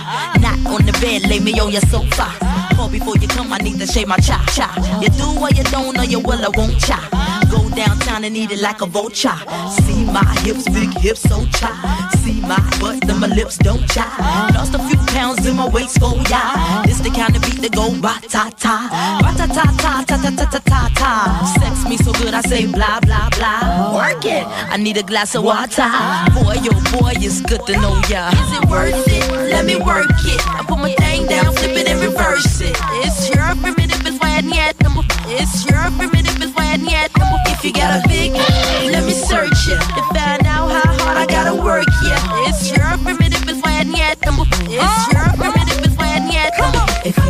Not 0.43 0.59
on 0.67 0.85
the 0.85 0.97
bed, 1.01 1.29
lay 1.29 1.41
me 1.41 1.59
on 1.61 1.71
your 1.71 1.83
sofa. 1.83 2.29
Call 2.75 2.89
before 2.89 3.17
you 3.17 3.29
come, 3.29 3.53
I 3.53 3.59
need 3.59 3.79
to 3.79 3.87
shave 3.87 4.09
my 4.09 4.17
cha 4.19 4.45
cha. 4.55 4.69
You 5.01 5.09
do 5.09 5.41
or 5.41 5.51
you 5.51 5.65
don't, 5.65 5.97
or 5.99 6.05
you 6.05 6.21
will, 6.21 6.45
I 6.45 6.51
won't 6.57 6.79
cha. 6.81 6.99
Go 7.51 7.69
downtown 7.71 8.25
and 8.25 8.37
eat 8.37 8.51
it 8.51 8.61
like 8.61 8.81
a 8.83 8.87
vulture. 8.87 9.39
See 9.87 10.05
my 10.05 10.25
hips, 10.43 10.65
big 10.69 10.93
hips, 10.99 11.23
so 11.23 11.47
cha. 11.59 11.71
My 12.43 12.59
butt, 12.81 13.01
then 13.07 13.21
my 13.21 13.29
lips 13.29 13.57
don't 13.59 13.87
cha. 13.89 14.07
Lost 14.55 14.75
a 14.75 14.79
few 14.89 14.99
pounds 15.15 15.47
in 15.47 15.57
my 15.57 15.69
waist, 15.69 15.99
oh, 16.03 16.13
for 16.13 16.31
ya. 16.31 16.83
This 16.85 17.01
the 17.01 17.11
kind 17.11 17.35
of 17.37 17.43
beat 17.43 17.61
that 17.63 17.73
go 17.75 17.91
ba 18.01 18.21
ta 18.29 18.51
ta, 18.59 18.89
ba 19.23 19.31
ta 19.37 19.47
ta 19.47 19.65
ta 19.79 20.05
ta 20.05 20.17
ta 20.17 20.31
ta 20.31 20.45
ta 20.47 20.59
ta 20.59 20.81
ta. 20.95 21.13
Sex 21.59 21.89
me 21.89 21.97
so 21.97 22.13
good, 22.13 22.35
I 22.35 22.41
say 22.43 22.67
blah 22.67 23.01
blah 23.01 23.29
blah. 23.37 23.95
Work 23.95 24.25
it. 24.25 24.45
I 24.47 24.77
need 24.77 24.97
a 24.97 25.03
glass 25.03 25.35
of 25.35 25.45
water. 25.45 25.89
Boy, 26.35 26.57
yo, 26.63 26.73
boy, 26.93 27.15
it's 27.17 27.41
good 27.43 27.65
to 27.67 27.73
know 27.81 27.95
ya. 28.09 28.31
Is 28.31 28.53
it 28.59 28.65
worth 28.69 29.09
it? 29.09 29.31
Let 29.51 29.65
me 29.65 29.77
work 29.77 30.11
it. 30.25 30.41
I 30.47 30.65
put 30.67 30.79
my 30.79 30.93
thing 30.95 31.27
down, 31.27 31.55
flip 31.55 31.77
it 31.77 31.89
and 31.89 32.01
reverse 32.01 32.61
it. 32.61 32.77
It's 33.05 33.31
your 33.31 33.55
primitive 33.63 34.07
is 34.07 34.19
why 34.21 34.39
I 34.39 34.41
need 34.43 34.75
number. 34.83 35.05
It's 35.27 35.65
your 35.67 35.91
primitive 35.99 36.43
is 36.43 36.53
why 36.55 36.75
I 36.75 36.77
need. 36.77 37.11
If 37.53 37.65
you 37.65 37.73
got 37.73 38.05
a 38.05 38.09
big, 38.09 38.33
let 38.91 39.05
me 39.05 39.13
search 39.13 39.69
it 39.69 39.79
to 39.95 40.03
find 40.11 40.45
out 40.47 40.69
how 40.73 40.93
hard 40.99 41.17
I 41.17 41.27
gotta 41.27 41.55
work. 41.55 41.87
It's 42.49 42.71
your 42.71 42.97
primitive 42.99 43.49
is 43.49 43.61
why 43.63 43.81
I 43.81 43.85
need 43.85 44.17
number. 44.25 44.45
It's 44.71 45.13
your 45.13 45.32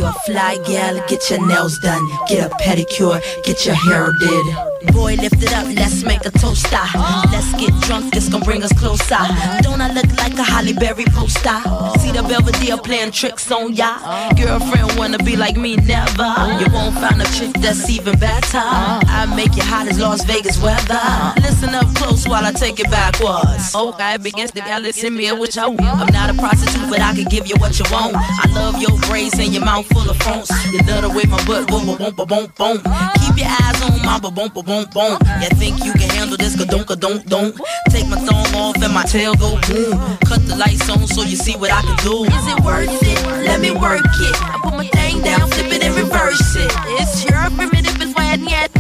you're 0.03 0.11
a 0.11 0.12
fly 0.27 0.59
gal, 0.66 0.95
get 1.09 1.31
your 1.31 1.47
nails 1.47 1.79
done, 1.79 2.05
get 2.29 2.51
a 2.51 2.55
pedicure, 2.57 3.23
get 3.45 3.65
your 3.65 3.74
hair 3.74 4.12
did. 4.19 4.93
Boy, 4.93 5.15
lift 5.15 5.41
it 5.43 5.53
up, 5.53 5.66
let's 5.77 6.03
make 6.03 6.24
a 6.27 6.31
toast. 6.31 6.66
ah. 6.73 7.29
Let's 7.31 7.53
get 7.55 7.73
drunk, 7.87 8.16
it's 8.16 8.29
gonna 8.29 8.45
bring 8.45 8.62
us 8.65 8.73
closer. 8.73 9.23
Don't 9.62 9.81
I 9.81 9.93
look 9.93 10.11
like 10.19 10.37
a 10.39 10.43
Halle 10.43 10.73
Berry 10.74 11.05
poster? 11.05 11.59
See 12.01 12.11
the 12.11 12.24
Belvedere 12.29 12.77
playing 12.79 13.12
tricks 13.12 13.51
on 13.53 13.74
ya. 13.74 13.99
Girlfriend 14.35 14.99
wanna 14.99 15.19
be 15.19 15.37
like 15.37 15.57
me, 15.57 15.77
never. 15.77 16.31
You 16.59 16.66
won't 16.73 16.95
find 16.99 17.23
a 17.23 17.29
chick 17.37 17.53
that's 17.62 17.89
even 17.89 18.19
better. 18.19 18.59
I 18.59 19.33
make 19.37 19.55
you 19.57 19.62
hot 19.62 19.87
as 19.87 20.01
Las 20.01 20.24
Vegas 20.24 20.61
weather. 20.61 21.01
Listen 21.41 21.74
up 21.74 21.87
close 21.95 22.27
while 22.27 22.45
I 22.45 22.53
take 22.53 22.81
it 22.81 22.91
backwards. 22.91 23.74
Okay, 23.74 24.16
begins 24.16 24.51
to 24.53 24.61
gal, 24.61 24.81
listen 24.81 25.15
me 25.15 25.31
what 25.33 25.55
you 25.55 25.62
want. 25.62 25.81
I'm 25.81 26.12
not 26.12 26.29
a 26.31 26.35
prostitute, 26.35 26.91
but 26.91 27.01
I 27.01 27.15
can 27.15 27.24
give 27.24 27.47
you 27.47 27.55
what 27.57 27.79
you 27.79 27.85
want. 27.93 28.16
I 28.16 28.51
love 28.53 28.83
your 28.83 28.99
braids 29.09 29.39
and 29.39 29.53
your 29.55 29.65
mouth 29.65 29.91
full 29.93 30.09
of 30.09 30.16
phones. 30.19 30.51
You 30.73 30.81
love 30.89 31.02
the 31.02 31.10
way 31.10 31.24
my 31.28 31.39
butt 31.44 31.69
boom, 31.69 31.86
boom, 31.86 31.98
boom, 31.98 32.27
boom, 32.27 32.47
boom. 32.56 32.77
Keep 33.23 33.36
your 33.39 33.52
eyes 33.52 33.78
on 33.85 34.01
my 34.05 34.19
boom, 34.19 34.35
boom, 34.35 34.51
boom, 34.52 34.85
boom. 34.93 35.19
You 35.43 35.51
think 35.60 35.85
you 35.85 35.93
can 35.93 36.09
handle 36.10 36.36
this? 36.36 36.56
Ka 36.56 36.64
don't, 36.64 36.86
ka 36.86 36.94
don't, 36.94 37.24
don't. 37.27 37.55
Take 37.90 38.09
my 38.09 38.19
thumb 38.19 38.55
off 38.56 38.77
and 38.82 38.93
my 38.93 39.05
tail 39.05 39.35
go 39.35 39.59
boom. 39.69 39.98
Cut 40.24 40.40
the 40.47 40.56
lights 40.56 40.89
on 40.89 41.06
so 41.06 41.23
you 41.23 41.36
see 41.36 41.56
what 41.56 41.70
I 41.70 41.82
can 41.82 41.97
do. 42.05 42.24
Is 42.24 42.47
it 42.48 42.60
worth 42.64 43.02
it? 43.02 43.19
Let 43.47 43.60
me 43.60 43.70
work 43.70 44.05
it. 44.05 44.36
I 44.43 44.59
put 44.62 44.74
my 44.74 44.86
thing 44.89 45.20
down, 45.23 45.51
flip 45.51 45.73
it 45.73 45.82
and 45.85 45.94
reverse 45.94 46.56
it. 46.56 46.73
It's 47.01 47.24
your 47.24 47.51
primitive, 47.56 48.01
it's 48.01 48.14
why 48.14 48.35
yet. 48.36 48.70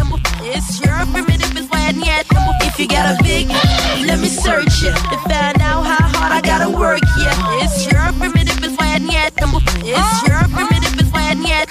It's 0.44 0.80
your 0.84 1.06
primitive, 1.12 1.56
it's 1.56 1.68
why 1.70 1.92
yet. 1.96 2.26
If 2.62 2.78
you 2.78 2.88
got 2.88 3.14
a 3.14 3.22
big, 3.22 3.48
let 4.06 4.18
me 4.20 4.28
search 4.28 4.82
it 4.82 4.94
to 5.10 5.16
find 5.28 5.60
out 5.60 5.84
how 5.84 6.08
hard 6.08 6.32
I 6.32 6.40
gotta 6.40 6.70
work. 6.70 7.00
Yeah, 7.18 7.62
it's 7.64 7.86
your 7.90 8.12
primitive, 8.18 8.58
it's 8.64 8.76
why 8.78 8.96
yet. 8.96 9.32
It's 9.36 10.28
your 10.28 10.40
primitive, 10.48 10.81
why 11.34 11.48
yet. 11.48 11.68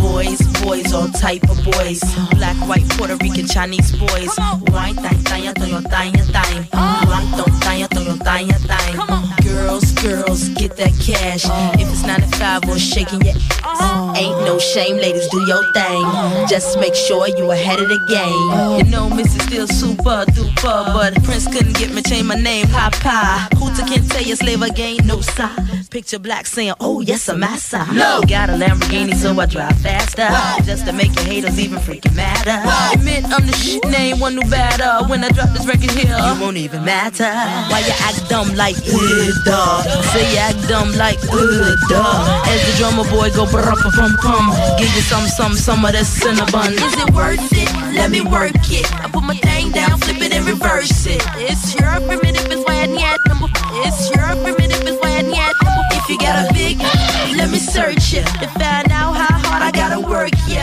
Boys, 0.00 0.40
boys, 0.62 0.92
all 0.92 1.08
type 1.08 1.42
of 1.44 1.62
boys. 1.64 2.00
Black, 2.30 2.56
white, 2.68 2.88
Puerto 2.90 3.16
Rican, 3.16 3.46
Chinese 3.46 3.92
boys. 3.96 4.36
White, 4.68 4.96
thang, 4.96 5.18
thang, 5.24 5.54
thang, 5.54 6.12
thang. 6.12 6.66
Black, 6.70 7.36
don't, 7.36 7.54
thang, 7.62 7.86
thang, 7.88 8.18
thang, 8.18 8.48
thang. 8.48 8.96
Girls, 9.42 9.85
girls, 10.02 10.48
get 10.50 10.76
that 10.76 10.92
cash. 11.00 11.44
If 11.80 11.88
it's 11.90 12.02
95 12.04 12.68
or 12.68 12.78
shaking 12.78 13.20
your 13.22 13.34
ass, 13.64 14.16
ain't 14.18 14.38
no 14.44 14.58
shame, 14.58 14.96
ladies, 14.96 15.26
do 15.28 15.40
your 15.46 15.62
thing. 15.72 16.02
Just 16.48 16.78
make 16.78 16.94
sure 16.94 17.28
you 17.28 17.50
ahead 17.50 17.80
of 17.80 17.88
the 17.88 18.00
game. 18.08 18.78
You 18.86 18.90
know, 18.90 19.08
Missy 19.10 19.38
still 19.40 19.66
super 19.68 20.24
duper, 20.32 20.92
but 20.92 21.22
Prince 21.24 21.46
couldn't 21.46 21.76
get 21.76 21.92
me 21.92 22.02
change 22.02 22.26
my 22.26 22.34
name, 22.36 22.66
Papa. 22.68 23.48
Hooter 23.56 23.84
can't 23.86 24.08
tell 24.10 24.22
you 24.22 24.36
slave 24.36 24.62
again, 24.62 24.98
no 25.04 25.20
sign. 25.20 25.84
Picture 25.90 26.18
black 26.18 26.46
saying, 26.46 26.74
Oh, 26.80 27.00
yes, 27.00 27.28
I'm 27.28 27.40
massa. 27.40 27.86
No, 27.92 28.20
got 28.28 28.50
a 28.50 28.54
Lamborghini, 28.54 29.14
so 29.14 29.38
I 29.38 29.46
drive 29.46 29.78
faster. 29.80 30.28
Just 30.64 30.86
to 30.86 30.92
make 30.92 31.14
your 31.14 31.24
haters 31.24 31.58
even 31.58 31.78
freaking 31.78 32.14
madder. 32.14 32.62
Admit 32.98 33.24
I'm 33.26 33.46
the 33.46 33.52
shit 33.52 33.84
name, 33.88 34.18
one 34.20 34.34
new 34.36 34.48
batter. 34.50 35.06
When 35.08 35.24
I 35.24 35.28
drop 35.30 35.50
this 35.50 35.66
record 35.66 35.90
here, 35.92 36.16
you 36.16 36.40
won't 36.40 36.56
even 36.56 36.84
matter. 36.84 37.24
Why 37.70 37.80
you 37.80 37.92
act 38.00 38.28
dumb 38.28 38.54
like, 38.54 38.76
uh, 38.76 39.30
duh. 39.44 39.82
Say 40.12 40.32
you 40.32 40.38
act 40.38 40.68
dumb 40.68 40.92
like, 40.96 41.18
uh, 41.30 41.76
duh. 41.88 42.44
As 42.50 42.60
the 42.66 42.72
drummer 42.78 43.08
boy 43.10 43.30
go 43.30 43.46
brr 43.46 43.74
pum 43.94 44.16
pum. 44.22 44.50
Give 44.78 44.92
you 44.94 45.02
some, 45.02 45.26
some, 45.26 45.54
some 45.54 45.84
of 45.84 45.92
that 45.92 46.06
cinnabon. 46.06 46.72
Is 46.74 46.96
it 46.98 47.10
worth 47.14 47.52
it? 47.52 47.70
Let 47.94 48.10
me 48.10 48.20
work 48.20 48.52
it. 48.70 48.86
I 48.92 49.08
put 49.08 49.22
my 49.22 49.36
thing 49.36 49.72
down, 49.72 49.98
flip 49.98 50.20
it 50.20 50.32
and 50.32 50.46
reverse 50.46 51.06
it. 51.06 51.22
It's 51.36 51.74
your 51.74 52.00
primitive, 52.06 52.50
it's 52.50 52.64
why 52.66 52.84
yet. 52.86 53.20
It's 53.84 54.10
your 54.10 54.28
primitive, 54.42 54.82
it's 54.86 55.00
why 55.02 55.20
yet. 55.20 55.54
If 55.92 56.08
you 56.08 56.18
got 56.18 56.50
a 56.50 56.54
big, 56.54 56.78
let 57.36 57.50
me 57.50 57.58
search 57.58 58.14
it 58.14 58.26
to 58.40 58.48
find 58.58 58.90
out 58.92 59.14
how 59.14 59.38
hard 59.38 59.62
I 59.62 59.70
gotta 59.70 60.00
work. 60.00 60.30
Yeah, 60.46 60.62